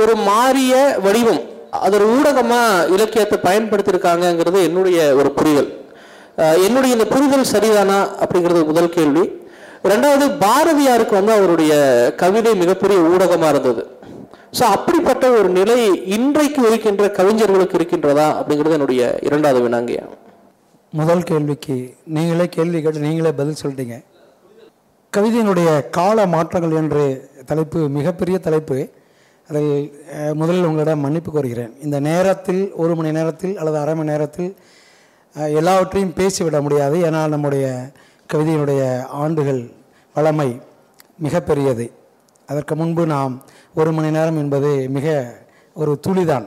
[0.00, 1.42] ஒரு மாறிய வடிவம்
[1.86, 5.70] அதன் ஊடகமாக இலக்கியத்தை பயன்படுத்தியிருக்காங்கங்கிறது என்னுடைய ஒரு புரிதல்.
[6.66, 9.24] என்னுடைய இந்த புரிதல் சரிதானா அப்படிங்கிறது முதல் கேள்வி.
[9.90, 11.72] ரெண்டாவது பாரதியாருக்கு வந்து அவருடைய
[12.22, 13.82] கவிதை மிகப்பெரிய ஊடகமாக இருந்தது.
[14.58, 15.78] ஸோ அப்படிப்பட்ட ஒரு நிலை
[16.16, 20.04] இன்றைக்கு இருக்கின்ற கவிஞர்களுக்கு இருக்கின்றதா அப்படிங்கிறது என்னுடைய இரண்டாவது வினாங்கய்யா
[20.92, 21.76] முதல் கேள்விக்கு
[22.16, 23.96] நீங்களே கேள்வி கேட்டு நீங்களே பதில் சொல்லிட்டீங்க.
[25.12, 27.04] கவிதையினுடைய கால மாற்றங்கள் என்று
[27.50, 28.78] தலைப்பு மிகப்பெரிய தலைப்பு.
[29.48, 29.72] அதில்
[30.34, 31.72] முதலில் உங்களிடம் மன்னிப்பு கோருகிறேன்.
[31.82, 34.56] இந்த நேரத்தில் ஒரு மணி நேரத்தில் அல்லது அரை மணி நேரத்தில்
[35.58, 36.96] எல்லாவற்றையும் பேசிவிட முடியாது.
[37.06, 37.66] ஏன்னால் நம்முடைய
[38.32, 38.82] கவிதையினுடைய
[39.22, 39.62] ஆண்டுகள்
[40.16, 40.48] வளமை
[41.24, 41.86] மிகப்பெரியது.
[42.46, 43.34] அதற்கு முன்பு நாம்
[43.74, 45.34] ஒரு மணி நேரம் என்பது மிக
[45.74, 46.46] ஒரு துளிதான்.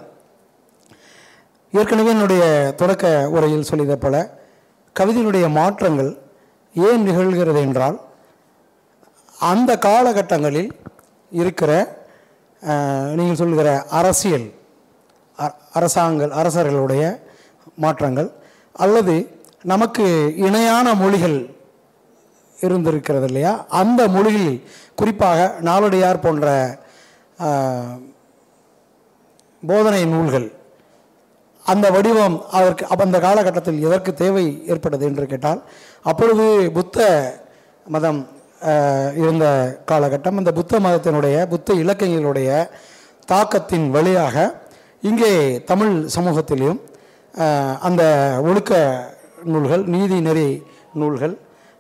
[1.71, 2.43] ஏற்கனவே என்னுடைய
[2.75, 4.15] தொடக்க உரையில் சொல்லியதை போல
[4.99, 6.11] கவிதையினுடைய மாற்றங்கள்
[6.73, 7.97] ஏன் நிகழ்கிறது என்றால்
[9.39, 10.71] அந்த காலகட்டங்களில்
[11.31, 11.71] இருக்கிற
[13.15, 14.47] நீங்கள் சொல்கிற அரசியல்
[15.37, 17.03] அ- அரசாங்கள் அரசர்களுடைய
[17.77, 18.29] மாற்றங்கள்
[18.75, 19.15] அல்லது
[19.63, 20.05] நமக்கு
[20.39, 21.37] இணையான மொழிகள்
[22.57, 23.51] இருந்திருக்கிறது இல்லையா?
[23.71, 24.53] அந்த மொழியில்
[24.95, 26.47] குறிப்பாக நாளடியார் போன்ற
[29.63, 30.47] போதனை நூல்கள்
[31.65, 35.59] அந்த வடிவம் அதற்கு அப்ப அந்த காலகட்டத்தில் எதற்கு தேவை ஏற்பட்டது என்று கேட்டால்
[36.05, 36.99] அப்பொழுது புத்த
[37.85, 38.21] மதம்
[39.15, 39.45] இருந்த
[39.91, 42.69] காலகட்டம் அந்த புத்த மதத்தினுடைய புத்த இலக்கியங்களுடைய
[43.25, 44.53] தாக்கத்தின் வழியாக
[45.01, 46.79] இங்கே தமிழ் சமூகத்திலையும்
[47.79, 48.03] அந்த
[48.43, 48.73] ஒழுக்க
[49.43, 51.35] நூல்கள் நீதி நெறி நூல்கள்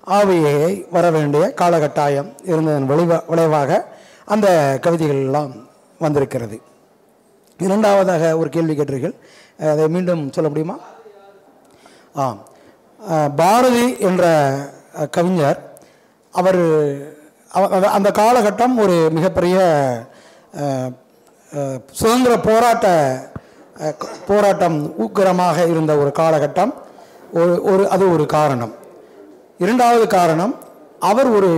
[0.07, 3.85] ஆவியை வர வேண்டிய காலகட்டாயம் இருந்ததன் விளைவா விளைவாக
[4.25, 5.51] அந்த கவிதைகள் எல்லாம்
[5.99, 6.61] வந்திருக்கிறது.
[7.57, 9.15] இரண்டாவதாக ஒரு கேள்வி கேட்டீர்கள்.
[9.71, 10.77] அதை மீண்டும் சொல்ல முடியுமா?
[12.17, 12.25] ஆ
[13.35, 14.23] பாரதி என்ற
[15.11, 15.59] கவிஞர்
[16.39, 16.61] அவர்
[17.97, 19.57] அந்த காலகட்டம் ஒரு மிகப்பெரிய
[21.99, 22.87] சுதந்திர போராட்ட
[24.29, 26.73] போராட்டம் ஊக்கரமாக இருந்த ஒரு காலகட்டம்.
[27.39, 28.73] ஒரு ஒரு அது ஒரு காரணம்.
[29.63, 30.53] இரண்டாவது காரணம்
[31.09, 31.51] அவர் ஒரு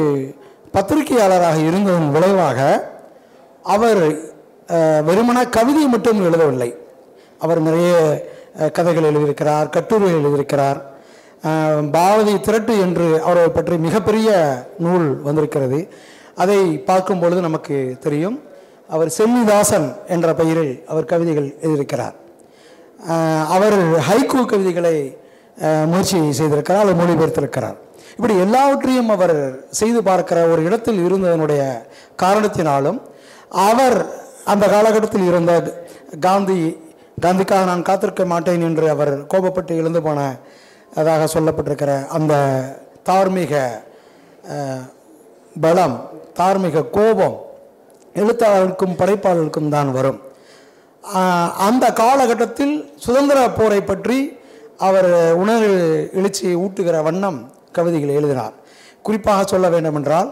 [0.76, 2.60] பத்திரிகையாளராக இருந்ததன் விளைவாக
[3.76, 4.02] அவர்
[5.08, 6.70] வெறுமன கவிதை மட்டும் எழுதவில்லை.
[7.44, 7.94] அவர் நிறைய
[8.78, 10.80] கதைகள் எழுதியிருக்கிறார் கட்டுரை எழுதியிருக்கிறார்.
[11.96, 14.30] பாரதி திரட்டு என்று அவரை பற்றி மிகப்பெரிய
[14.86, 15.80] நூல் வந்திருக்கிறது.
[16.42, 16.58] அதை
[16.90, 18.38] பார்க்கும் பொழுது நமக்கு தெரியும்.
[18.96, 22.16] அவர் செல்லிதாசன் என்ற பெயரில் அவர் கவிதைகள் எழுதியிருக்கிறார்.
[23.56, 23.78] அவர்
[24.10, 24.96] ஹைகூ கவிதைகளை
[25.92, 27.78] முயற்சி செய்திருக்கிறார் அல்லது மொழிபெயர்த்திருக்கிறார்.
[28.16, 29.36] இப்படி எல்லாவற்றையும் அவர்
[29.80, 31.62] செய்து பார்க்கிற ஒரு இடத்தில் இருந்ததனுடைய
[32.24, 33.00] காரணத்தினாலும்
[33.70, 33.98] அவர்
[34.52, 35.52] அந்த காலகட்டத்தில் இருந்த
[36.28, 36.60] காந்தி
[37.24, 40.20] காந்திக்காக நான் காத்திருக்க மாட்டேன் என்று அவர் கோபப்பட்டு எழுந்து போன
[41.00, 42.34] அதாக சொல்லப்பட்டிருக்கிற அந்த
[43.10, 43.54] தார்மீக
[45.64, 45.96] பலம்
[46.40, 47.38] தார்மீக கோபம்
[48.22, 50.20] எழுத்தாளர்களுக்கும் படைப்பாளர்களுக்கும் தான் வரும்.
[51.68, 52.76] அந்த காலகட்டத்தில்
[53.06, 54.20] சுதந்திர போரை பற்றி
[54.88, 55.10] அவர்
[55.42, 55.74] உணர்வு
[56.20, 57.40] எழுச்சி ஊட்டுகிற வண்ணம்
[57.78, 58.56] கவிதைகளை எழுதினார்.
[59.06, 60.30] குறிப்பாக சொல்ல வேண்டுமென்றால்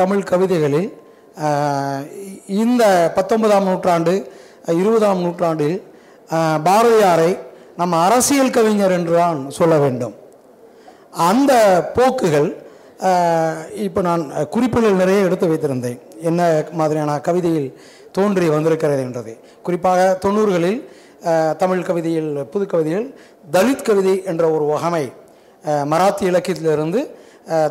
[0.00, 0.88] தமிழ் கவிதைகளில்
[2.62, 2.84] இந்த
[3.16, 4.14] பத்தொன்பதாம் நூற்றாண்டு
[4.82, 5.78] இருபதாம் நூற்றாண்டில்
[6.66, 7.30] பாரதியாரை
[7.80, 10.14] நம்ம அரசியல் கவிஞர் என்று தான் சொல்ல வேண்டும்.
[11.28, 11.52] அந்த
[11.96, 12.50] போக்குகள்
[13.86, 14.22] இப்போ நான்
[14.54, 15.98] குறிப்புகள் நிறைய எடுத்து வைத்திருந்தேன்.
[16.28, 16.40] என்ன
[16.80, 17.70] மாதிரியான கவிதையில்
[18.16, 19.32] தோன்றி வந்திருக்கிறது என்றது.
[19.66, 20.78] குறிப்பாக தொண்ணூறுகளில்
[21.62, 23.08] தமிழ் கவிதையில் புது கவிதையில்
[23.56, 25.04] தலித் கவிதை என்ற ஒரு வகமை
[25.92, 27.00] மராத்தி இலக்கியத்திலிருந்து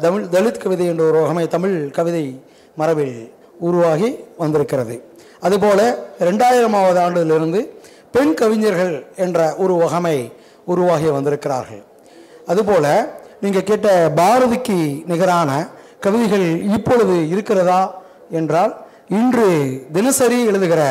[0.06, 2.26] தமிழ் தலித் கவிதை என்ற ஒரு வகமை தமிழ் கவிதை
[2.82, 3.18] மரபில்
[3.68, 4.10] உருவாகி
[4.42, 4.96] வந்திருக்கிறது.
[5.46, 5.80] அதுபோல
[6.28, 7.62] ரெண்டாயிரமாவது ஆண்டிலிருந்து
[8.14, 10.18] பெண் கவிஞர்கள் என்ற ஒரு வகமை
[10.72, 11.84] உருவாகி வந்திருக்கிறார்கள்.
[12.52, 12.92] அதுபோல்
[13.44, 13.88] நீங்கள் கேட்ட
[14.20, 14.78] பாரதிக்கு
[15.12, 15.50] நிகரான
[16.06, 17.82] கவிதைகள் இப்பொழுது இருக்கிறதா
[18.40, 18.74] என்றால்
[19.20, 19.48] இன்று
[19.98, 20.82] தினசரி எழுதுகிற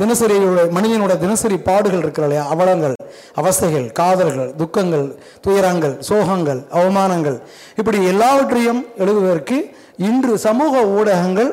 [0.00, 0.36] தினசரி
[0.76, 2.44] மனிதனோட தினசரி பாடுகள் இருக்கிற இல்லையா?
[2.52, 2.94] அவலங்கள்
[3.40, 5.06] அவஸ்தைகள் காதல்கள் துக்கங்கள்
[5.44, 7.36] துயரங்கள் சோகங்கள் அவமானங்கள்
[7.80, 9.58] இப்படி எல்லாவற்றையும் எழுதுவதற்கு
[10.08, 11.50] இன்று சமூக ஊடகங்கள்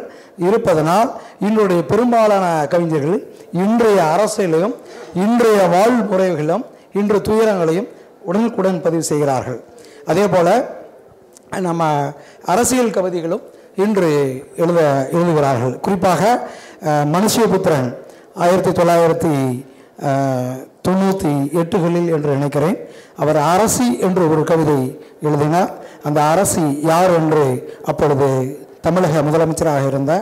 [0.47, 1.10] இருப்பதனால்
[1.47, 3.20] இன்றைய பெரும்பாலான கவிஞர்கள்
[3.53, 4.75] இன்றைய அரசியலையும்
[5.15, 7.87] இன்றைய வாழ்முறைகளும் இன்று துயரங்களையும்
[8.21, 9.63] உடனுக்குடன் பதிவு செய்கிறார்கள்.
[10.05, 10.65] அதே போல்
[11.61, 11.83] நம்ம
[12.45, 13.41] அரசியல் கவிதைகளும்
[13.75, 14.09] இன்று
[14.55, 14.79] எழுத
[15.11, 15.79] எழுதுகிறார்கள்.
[15.79, 16.49] குறிப்பாக
[16.83, 17.95] அஹ், மனுஷபுத்திரன்
[18.35, 19.65] ஆயிரத்தி தொள்ளாயிரத்தி
[20.81, 22.77] தொண்ணூற்றி எட்டுகளில் என்று நினைக்கிறேன்.
[23.15, 25.71] அவர் அரசி என்று ஒரு கவிதை எழுதினார்.
[26.03, 28.27] அந்த அரசி யார் என்று அப்பொழுது
[28.81, 30.13] தமிழக முதலமைச்சராக இருந்த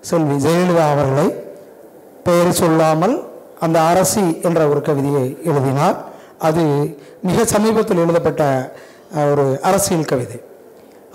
[0.00, 1.43] செல்வி ஜெயலலிதா அவர்களை
[2.26, 3.14] பெயர் சொல்லாமல்
[3.64, 5.96] அந்த அரசி என்ற ஒரு கவிதையை எழுதினார்.
[6.48, 6.62] அது
[7.28, 8.42] மிக சமீபத்தில் எழுதப்பட்ட
[9.32, 10.38] ஒரு அரசியல் கவிதை.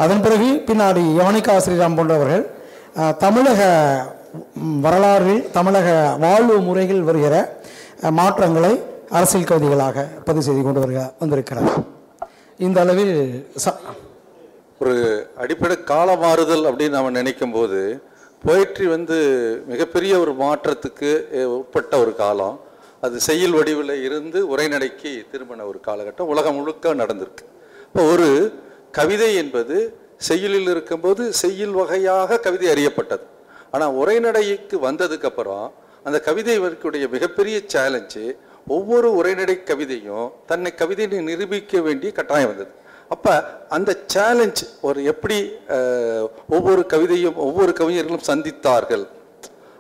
[0.04, 2.46] அதன் பிறகு பின்னாடி யவனிகா ஸ்ரீராம் போன்றவர்கள்
[3.24, 3.62] தமிழக
[4.86, 5.88] வரலாறில் தமிழக
[6.26, 7.36] வாழ்வு முறைகள் வருகிற
[8.20, 8.74] மாற்றங்களை
[9.18, 11.72] அரசியல் கவிதைகளாக பதிவு செய்து கொண்டு வருக வந்திருக்கிறார்.
[12.68, 13.16] இந்த அளவில்
[13.64, 13.74] ச
[14.84, 14.96] ஒரு
[15.44, 17.80] அடிப்படை கால மாறுதல் அப்படின்னு நம்ம நினைக்கும் போது
[18.46, 19.18] போயிட்ரி வந்து
[19.72, 21.10] மிகப்பெரிய ஒரு மாற்றத்துக்கு
[21.58, 22.56] உட்பட்ட ஒரு காலம்.
[23.06, 27.44] அது செய்யுள் வடிவில் இருந்து உரைநடைக்கு திரும்பின ஒரு காலகட்டம் உலகம் முழுக்க நடந்திருக்கு.
[27.88, 28.30] இப்போ ஒரு
[28.92, 29.76] கவிதை என்பது
[30.18, 33.26] செய்யுளில் இருக்கும்போது செய்யுள் வகையாக கவிதை அறியப்பட்டது.
[33.72, 35.68] ஆனால் உரைநடைக்கு வந்ததுக்கப்புறம்
[36.04, 38.24] அந்த அந்த கவிதைக்குடைய மிகப்பெரிய சேலஞ்சு
[38.68, 42.72] ஒவ்வொரு உரைநடை கவிதையும் தன்னை கவிதையை நிரூபிக்க வேண்டிய கட்டாயம் வந்தது.
[43.14, 43.34] அப்போ
[43.76, 45.38] அந்த சேலஞ்ச் ஒரு எப்படி
[46.58, 49.06] ஒவ்வொரு கவிதையும் ஒவ்வொரு கவிஞர்களும் சந்தித்தார்கள்.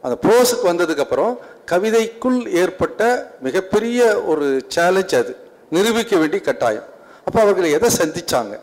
[0.04, 1.34] அந்த ப்ரோஸுக்கு வந்ததுக்கப்புறம்
[1.72, 3.02] கவிதைக்குள் ஏற்பட்ட
[3.48, 4.00] மிகப்பெரிய
[4.32, 5.34] ஒரு சேலஞ்ச் அது.
[5.76, 6.88] நிரூபிக்க வேண்டிய கட்டாயம்.
[7.28, 8.56] அப்போ அவர்கள் எதை சந்தித்தாங்க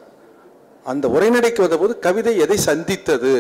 [0.93, 3.35] அந்த உரைநடைக்கு வந்தபோது கவிதை எதை சந்தித்தது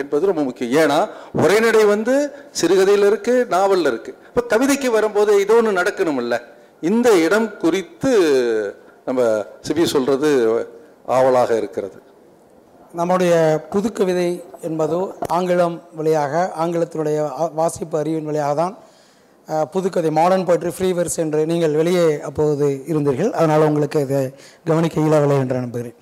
[0.00, 0.74] என்பது ரொம்ப முக்கியம்.
[0.82, 0.98] ஏன்னா
[1.42, 2.14] உரைநடை வந்து
[2.60, 4.12] சிறுகதையில் இருக்கு நாவலில் இருக்கு.
[4.28, 6.36] இப்போ கவிதைக்கு வரும்போது ஏதோ ஒன்று நடக்கணும்ல.
[6.90, 8.12] இந்த இடம் குறித்து
[9.08, 9.22] நம்ம
[9.66, 10.30] சிபி சொல்கிறது
[11.16, 11.98] ஆவலாக இருக்கிறது.
[12.92, 13.32] நம்முடைய
[13.70, 14.28] புது கவிதை
[14.68, 14.98] என்பதோ
[15.36, 17.18] ஆங்கிலம் வழியாக ஆங்கிலத்தினுடைய
[17.54, 18.74] வாசிப்பு அறிவின் வழியாக தான்
[19.74, 23.30] புதுக்கதை மாடர்ன் போய்ட்ரி ஃப்ரீ வெர்ஸ் என்று நீங்கள் வெளியே அப்போது இருந்தீர்கள்.
[23.30, 24.22] அதனால் உங்களுக்கு இதை
[24.64, 25.96] கவனிக்க இயலவில்லை என்று நம்புகிறேன்.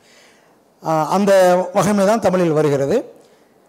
[1.16, 1.32] அந்த
[1.74, 2.98] வகைமை தான் தமிழில் வருகிறது.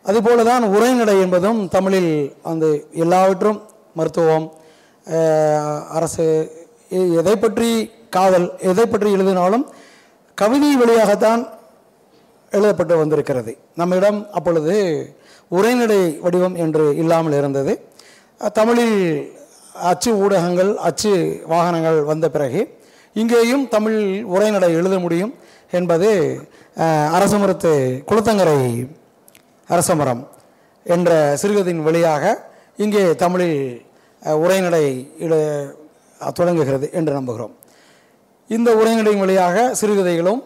[0.06, 2.12] அதுபோல தான் உரைநடை என்பதும் தமிழில்
[2.44, 3.60] வந்து எல்லாவற்றும்
[3.94, 4.48] மருத்துவம்
[5.98, 6.26] அரசு
[6.90, 7.70] எ- எதை பற்றி
[8.16, 9.66] காதல் எதை பற்றி எழுதினாலும்
[10.38, 11.42] கவிதை வழியாகத்தான்
[12.52, 13.52] எழுதப்பட்டு வந்திருக்கிறது.
[13.80, 14.76] நம்மிடம் அப்பொழுது
[15.58, 17.74] உரைநடை வடிவம் என்று இல்லாமல் இருந்தது.
[18.60, 19.00] தமிழில்
[19.90, 21.12] அச்சு ஊடகங்கள் அச்சு
[21.52, 22.62] வாகனங்கள் வந்த பிறகு
[23.22, 24.00] இங்கேயும் தமிழ்
[24.36, 25.34] உரைநடை எழுத முடியும்
[25.78, 26.10] என்பது
[27.18, 27.72] அரசமரத்து
[28.10, 28.60] குளத்தங்கரை
[29.70, 30.24] அரசமரம்
[30.96, 32.24] என்ற சிறுகதையின் வழியாக
[32.84, 33.60] இங்கே தமிழில்
[34.44, 34.86] உரைநடை
[35.26, 35.40] எழு
[36.40, 37.54] தொடங்குகிறது என்று நம்புகிறோம்.
[38.56, 40.42] இந்த உரைநடையின் வழியாக சிறுகதைகளும்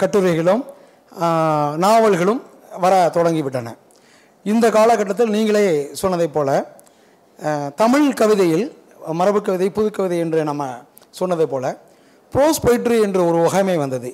[0.00, 0.62] கட்டுரைகளும்
[1.84, 2.42] நாவல்களும்
[2.82, 3.68] வர தொடங்கிவிட்டன.
[4.44, 5.64] இந்த காலகட்டத்தில் நீங்களே
[6.02, 6.50] சொன்னதைப் போல
[7.82, 8.66] தமிழ் கவிதையில்
[9.20, 10.68] மரபு கவிதை புதுக்கவிதை என்று நம்ம
[11.20, 11.66] சொன்னதைப் போல
[12.32, 14.10] ப்ரோஸ் பொயிட்ரி என்று ஒரு வகைமை வந்தது.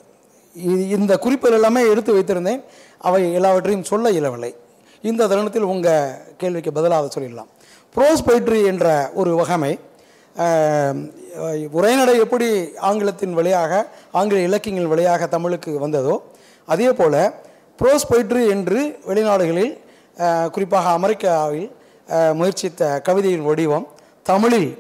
[0.97, 2.63] இந்த குறிப்புகள் எல்லாமே எடுத்து வைத்திருந்தேன்.
[3.09, 4.53] அவை எல்லாவற்றையும் சொல்ல இயலவில்லை.
[5.11, 7.51] இந்த தருணத்தில் உங்கள் கேள்விக்கு பதிலாக சொல்லிடலாம்.
[7.95, 8.87] ப்ரோஸ் பொயிட்ரி என்ற
[9.21, 9.73] ஒரு வகைமை
[11.77, 12.49] உரைநடை எப்படி
[12.89, 13.73] ஆங்கிலத்தின் வழியாக
[14.19, 16.15] ஆங்கில இலக்கியங்கள் வழியாக தமிழுக்கு வந்ததோ
[16.69, 17.21] அதே போல்
[17.79, 19.73] ப்ரோஸ் பொயிட்ரி என்று வெளிநாடுகளில்
[20.55, 21.67] குறிப்பாக அமெரிக்காவில்
[22.39, 23.87] முயற்சித்த கவிதையின் வடிவம்
[24.31, 24.71] தமிழில்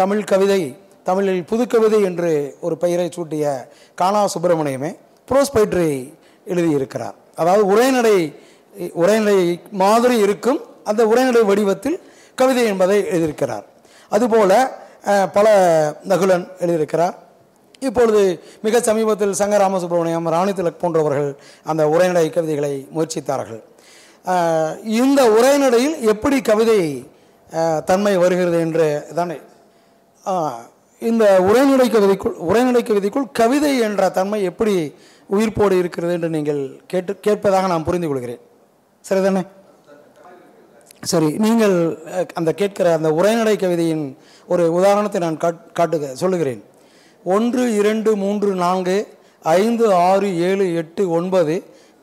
[0.00, 0.62] தமிழ் கவிதை
[1.08, 2.30] தமிழில் புதுக்கவிதை என்று
[2.66, 3.44] ஒரு பெயரை சூட்டிய
[4.00, 4.90] கானா சுப்பிரமணியமே
[5.28, 5.90] ப்ரோஸ் பொயிட்ரி
[6.46, 7.16] எழுதியிருக்கிறார்.
[7.40, 8.16] அதாவது உரைநடை
[9.02, 9.38] உரைநடை
[9.82, 11.98] மாதிரி இருக்கும் அந்த உரைநடை வடிவத்தில்
[12.40, 13.64] கவிதை என்பதை எழுதியிருக்கிறார்.
[14.12, 14.54] அதுபோல்
[15.36, 15.46] பல
[16.12, 17.14] நகுலன் எழுதியிருக்கிறார்.
[17.88, 18.22] இப்பொழுது
[18.66, 21.30] மிக சமீபத்தில் சங்க ராமசுப்ரமணியம் ராணி திலக் போன்றவர்கள்
[21.70, 23.60] அந்த உரைநடை கவிதைகளை முயற்சித்தார்கள்.
[25.02, 26.80] இந்த உரைநடையில் எப்படி கவிதை
[27.90, 28.88] தன்மை வருகிறது என்று
[29.18, 29.38] தானே.
[31.10, 34.74] இந்த உரைநடை கவிதைக்குள் உரைநடை கவிதைக்குள் கவிதை என்ற தன்மை எப்படி
[35.36, 36.60] உயிர்ப்போடு இருக்கிறது என்று நீங்கள்
[36.92, 38.42] கேட்டு கேட்பதாக நான் புரிந்து கொள்கிறேன்.
[39.04, 39.42] சரிதானே?
[41.02, 41.74] சரி நீங்கள்
[42.38, 44.04] அந்த கேட்கிற அந்த உரைநடை கவிதையின்
[44.52, 46.60] ஒரு உதாரணத்தை நான் காட் காட்டுக சொல்லுகிறேன்.
[47.24, 48.96] ஒன்று இரண்டு மூன்று நான்கு
[49.56, 51.54] ஐந்து ஆறு ஏழு எட்டு ஒன்பது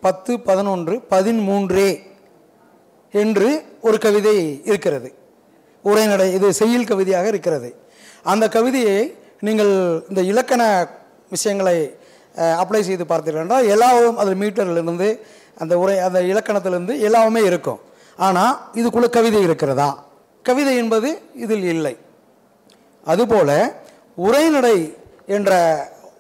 [0.06, 1.90] பத்து பதினொன்று பதிமூன்றே
[3.14, 3.50] என்று
[3.88, 4.36] ஒரு கவிதை
[4.72, 5.10] இருக்கிறது.
[5.86, 7.70] உரைநடை இது செய்யுள் கவிதையாக இருக்கிறது.
[8.32, 9.00] அந்த கவிதையை
[9.48, 9.74] நீங்கள்
[10.10, 10.62] இந்த இலக்கண
[11.36, 11.78] விஷயங்களை
[12.62, 15.10] அப்ளை செய்து பார்த்தீர்கள் என்றால் எல்லாவும் அது மீட்டர்லேருந்து
[15.64, 17.80] அந்த உரை அந்த இலக்கணத்திலிருந்து எல்லாமே இருக்கும்.
[18.20, 19.90] ஆனால் இதுக்குள்ள கவிதை இருக்கிறதா?
[20.46, 21.96] கவிதை என்பது இதில் இல்லை.
[23.04, 23.50] அதுபோல
[24.18, 24.78] உரைநடை
[25.26, 25.52] என்ற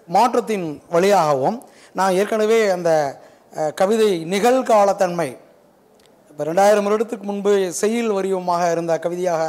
[0.07, 1.57] மாற்றத்தின் வழியாகவும்
[1.93, 2.89] நான் ஏற்கனவே அந்த
[3.75, 5.29] கவிதை நிகழ்காலத்தன்மை
[6.31, 9.43] இப்போ ரெண்டாயிரம் வருடத்துக்கு முன்பு செய்யுள் வரியுமாக இருந்த கவிதையாக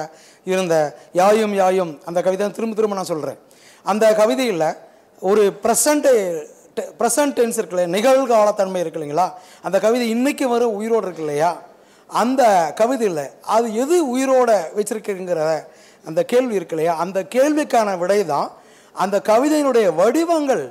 [0.46, 0.74] இருந்த
[1.12, 3.38] யாயும் யாயும் அந்த கவிதை திரும்ப திரும்ப நான் சொல்கிறேன்
[3.86, 4.64] அந்த கவிதையில்
[5.22, 6.12] ஒரு ப்ரெசண்ட்டு
[7.00, 9.26] ப்ரெசன்ட் டென்ஸ் இருக்குல்ல நிகழ்காலத்தன்மை இருக்கு இல்லைங்களா?
[9.62, 11.50] அந்த கவிதை இன்னைக்கு வரும் உயிரோடு இருக்கு இல்லையா?
[12.10, 12.42] அந்த
[12.80, 15.40] கவிதையில் அது எது உயிரோட வச்சிருக்குங்கிற
[16.04, 16.92] அந்த கேள்வி இருக்கு இல்லையா?
[17.04, 18.48] அந்த கேள்விக்கான விடை தான்
[18.96, 20.64] அந்த கவிதையினுடைய வடிவங்கள்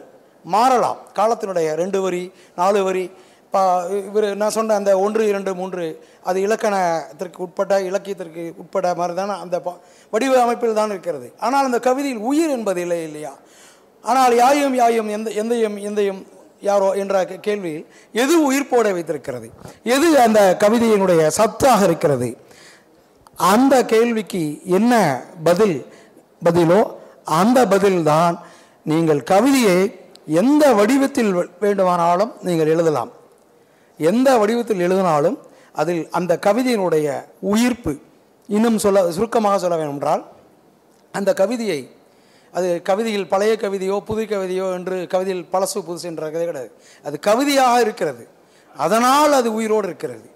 [0.45, 0.99] மாறலாம்.
[1.17, 2.23] காலத்தினுடைய ரெண்டு வரி
[2.59, 3.05] நாலு வரி
[3.53, 3.61] பா
[4.07, 5.85] இவர் நான் சொன்ன அந்த ஒன்று இரண்டு மூன்று
[6.29, 9.57] அது இலக்கணத்திற்கு உட்பட்ட இலக்கியத்திற்கு உட்பட்ட மாதிரி தானே அந்த
[10.13, 11.27] வடிவ அமைப்பில் தான் இருக்கிறது.
[11.45, 13.33] ஆனால் அந்த கவிதையில் உயிர் என்பது இல்லை இல்லையா?
[14.03, 16.21] ஆனால் யாயும் யாயும் எந்த எந்தையும் எந்தையும்
[16.61, 19.51] யாரோ என்ற கே- கேள்வியில் எது உயிர்ப்போட வைத்திருக்கிறது?
[19.83, 22.37] எது அந்த கவிதையினுடைய சத்தாக இருக்கிறது?
[23.35, 25.85] அந்த கேள்விக்கு என்ன பதில்
[26.45, 26.95] பதிலோ?
[27.23, 28.37] அந்த பதில்தான்
[28.83, 33.11] நீங்கள் கவிதையை எந்த வடிவத்தில் வேண்டுமானாலும் நீங்கள் எழுதலாம்.
[33.97, 35.37] எந்த வடிவத்தில் எழுதினாலும்
[35.73, 37.97] அதில் அந்த கவிதையினுடைய உயிர்ப்பு
[38.47, 40.25] இன்னும் சொல்ல சுருக்கமாக சொல்ல வேண்டுமென்றால்
[41.11, 41.95] அந்த கவிதையை
[42.57, 46.71] அது கவிதையில் பழைய கவிதையோ புது கவிதையோ என்று கவிதையில் பழசு புதுசு என்ற கதை கிடையாது.
[47.05, 48.23] அது கவிதையாக இருக்கிறது.
[48.75, 50.27] அதனால் அது உயிரோடு இருக்கிறது.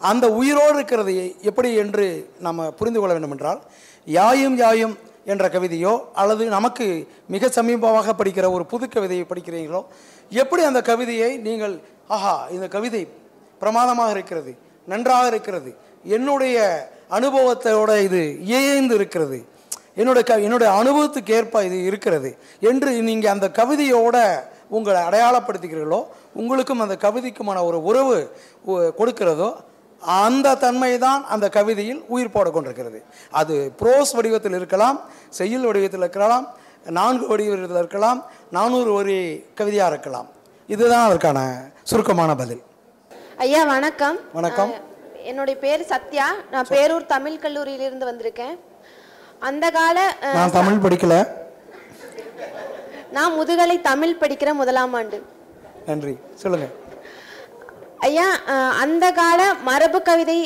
[0.00, 1.14] அந்த உயிரோடு இருக்கிறது
[1.50, 2.04] எப்படி என்று
[2.46, 3.60] நம்ம புரிந்து கொள்ள வேண்டும் என்றால்
[4.08, 4.94] யாயும் யாயும்
[5.26, 6.86] என்ற கவிதையோ அல்லது நமக்கு
[7.34, 9.80] மிக சமீபமாக படிக்கிற ஒரு புது கவிதையை படிக்கிறீங்களோ
[10.32, 11.74] எப்படி அந்த கவிதையை நீங்கள்
[12.16, 13.02] ஆஹா இந்த கவிதை
[13.62, 14.52] பிரமாதமாக இருக்கிறது
[14.88, 15.70] நன்றாக இருக்கிறது
[16.16, 16.58] என்னுடைய
[17.10, 19.38] அனுபவத்தோட இது இயைந்து இருக்கிறது
[20.00, 22.30] என்னுடைய க என்னுடைய அனுபவத்துக்கு ஏற்ப இது இருக்கிறது.
[22.70, 24.16] என்று நீங்கள் அந்த கவிதையோட
[24.76, 26.00] உங்களை அடையாளப்படுத்திக்கிறீர்களோ
[26.40, 28.16] உங்களுக்கும் அந்த கவிதைக்குமான ஒரு உறவு
[29.00, 29.50] கொடுக்கிறதோ
[30.22, 32.98] அந்த தன்மை தான் அந்த கவிதையில் உயிர் போட கொண்டிருக்கிறது.
[33.40, 34.98] அது ப்ரோஸ் வடிவத்தில் இருக்கலாம்
[35.38, 36.46] செய்யுள் வடிவத்தில் இருக்கலாம்
[36.98, 38.20] நான்கு வடிவத்தில் இருக்கலாம்
[38.56, 39.18] நானூறு வரி
[39.58, 40.28] கவிதையாக இருக்கலாம்.
[40.74, 41.38] இதுதான் அதற்கான
[41.90, 42.62] சுருக்கமான பதில்.
[43.44, 44.16] ஐயா வணக்கம்.
[44.38, 44.72] வணக்கம்.
[45.30, 46.26] என்னுடைய பேர் சத்யா.
[46.52, 48.56] நான் பேரூர் தமிழ் கல்லூரியிலிருந்து வந்திருக்கேன்.
[49.40, 49.98] அந்த கால
[50.34, 51.14] நான் தமிழ் படிக்கல.
[53.12, 55.18] நான் முதுகலை தமிழ் படிக்கிற முதலாம் ஆண்டு.
[55.86, 56.12] நன்றி.
[56.34, 56.74] சொல்லுங்கள்
[57.98, 58.26] ஐயா
[58.82, 60.36] அந்த கால மரபு கவிதை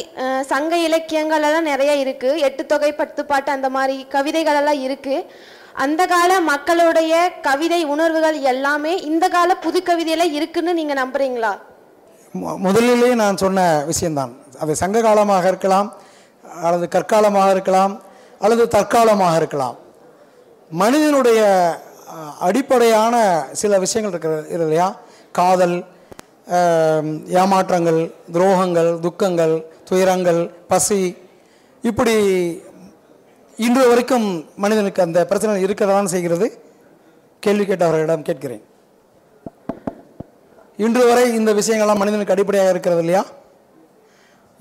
[0.42, 2.38] சங்க இலக்கியங்கள் எல்லாம் நிறைய இருக்கு.
[2.38, 5.16] எட்டு தொகை பத்து பாட்டு அந்த மாதிரி கவிதைகள் எல்லாம் இருக்கு.
[5.74, 11.52] அந்த கால மக்களுடைய கவிதை உணர்வுகள் எல்லாமே இந்த கால புது கவிதையில இருக்குன்னு நீங்க நம்புறீங்களா?
[12.34, 14.32] மு- முதலிலே நான் சொன்ன விஷயம்தான்.
[14.60, 15.88] அது சங்க காலமாக இருக்கலாம்
[16.62, 17.94] அல்லது கற்காலமாக இருக்கலாம்
[18.44, 19.76] அல்லது தற்காலமாக இருக்கலாம்.
[20.82, 21.40] மனிதனுடைய
[22.46, 23.14] அடிப்படையான
[23.60, 24.88] சில விஷயங்கள் இருக்கிறது இல்லையா?
[25.38, 25.76] காதல்
[27.42, 28.00] ஏமாற்றங்கள்
[28.34, 29.54] துரோகங்கள் துக்கங்கள்
[29.88, 30.40] துயரங்கள்
[30.70, 31.02] பசி.
[31.90, 32.14] இப்படி
[33.66, 34.26] இன்று வரைக்கும்
[34.62, 36.46] மனிதனுக்கு அந்த பிரச்சனை இருக்கதான் செய்கிறது?
[37.44, 38.62] கேள்வி கேட்டவர்களிடம் கேட்கிறேன்.
[40.84, 43.22] இன்று வரை இந்த விஷயங்கள்லாம் மனிதனுக்கு அடிப்படையாக இருக்கிறது இல்லையா?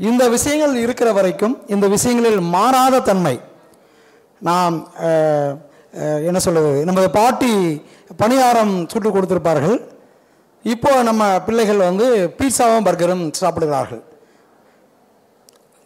[0.09, 3.35] இந்த விஷயங்கள் இருக்கிற வரைக்கும் இந்த விஷயங்களில் மாறாத தன்மை
[4.47, 4.77] நாம்
[6.29, 7.51] என்ன சொல்வது நமது பாட்டி
[8.21, 9.77] பணியாரம் சுட்டு கொடுத்துருப்பார்கள்.
[10.73, 12.07] இப்போ நம்ம பிள்ளைகள் வந்து
[12.39, 14.01] பீட்சாவும் பர்கரும் சாப்பிடுகிறார்கள்.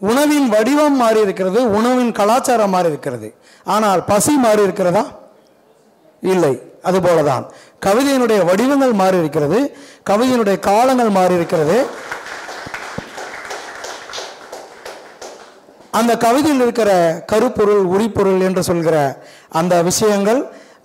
[0.10, 3.30] உணவின் வடிவம் மாறி இருக்கிறது உணவின் கலாச்சாரம் மாறி இருக்கிறது.
[3.76, 5.03] ஆனால் பசி மாறி இருக்கிறதா?
[6.34, 6.53] இல்லை
[6.89, 7.45] அதுபோலதான்
[7.86, 9.60] கவிதையினுடைய வடிவங்கள் மாறி இருக்கிறது
[10.10, 11.78] கவிதையினுடைய காலங்கள் மாறி இருக்கிறது.
[16.00, 16.92] அந்த கவிதையில் இருக்கிற
[17.32, 18.96] கருப்பொருள் உரிப்பொருள் என்று சொல்கிற
[19.60, 20.42] அந்த விஷயங்கள்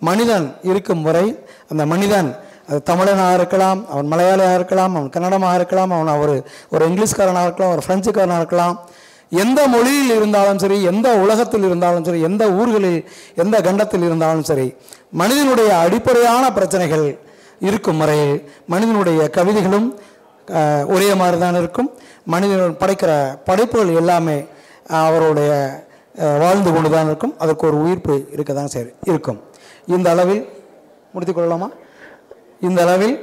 [0.09, 1.27] மனிதன் இருக்கும் முறை
[1.71, 2.31] அந்த மனிதன்
[2.69, 6.45] அது தமிழனாக இருக்கலாம் அவன் மலையாளியாக இருக்கலாம் அவன் கன்னடமாக இருக்கலாம் அவன் ஒரு
[6.75, 8.77] ஒரு இங்கிலீஷ்காரனாக இருக்கலாம் ஒரு ஃப்ரெஞ்சுக்காரனாக இருக்கலாம்.
[9.33, 12.99] எந்த மொழியில் இருந்தாலும் சரி எந்த உலகத்தில் இருந்தாலும் சரி எந்த ஊர்களில்
[13.35, 14.77] எந்த கண்டத்தில் இருந்தாலும் சரி
[15.21, 17.07] மனிதனுடைய அடிப்படையான பிரச்சனைகள்
[17.61, 18.37] இருக்கும் முறையில்
[18.67, 19.89] மனிதனுடைய கவிதைகளும்
[20.95, 21.91] ஒரே மாதிரி தான் இருக்கும்.
[22.33, 23.13] மனிதன் படைக்கிற
[23.49, 24.39] படைப்புகள் எல்லாமே
[24.87, 25.51] அவருடைய
[26.43, 27.35] வாழ்ந்து கொண்டு தான் இருக்கும்.
[27.39, 29.39] அதற்கு ஒரு உயிர்ப்பு இருக்க தான் சரி இருக்கும்.
[29.95, 30.43] இந்த அளவில்
[31.15, 31.69] முடித்துக்கொள்ளலாமா
[32.67, 33.17] இந்த அளவில்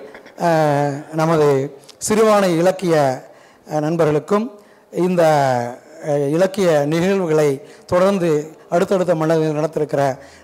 [1.21, 1.47] நமது
[2.07, 2.95] சிறுவானை இலக்கிய
[3.85, 4.45] நண்பர்களுக்கும்
[4.91, 5.23] இந்த
[6.35, 7.49] இலக்கிய நிகழ்வுகளை
[7.85, 8.29] தொடர்ந்து
[8.75, 10.01] அடுத்தடுத்த மன்னர்கள் நடத்திருக்கிற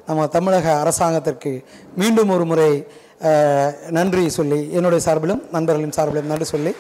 [0.08, 1.52] நம்ம தமிழக அரசாங்கத்திற்கு
[2.02, 2.72] மீண்டும் ஒரு முறை
[3.98, 6.74] நன்றி சொல்லி என்னுடைய சார்பிலும் நண்பர்களின் சார்பிலும் நன்றி சொல்லி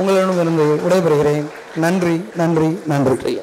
[0.00, 1.46] உங்களிடமிருந்து விடைபெறுகிறேன்.
[1.76, 3.16] நன்றி நன்றி நன்றி.
[3.16, 3.40] நன்றி.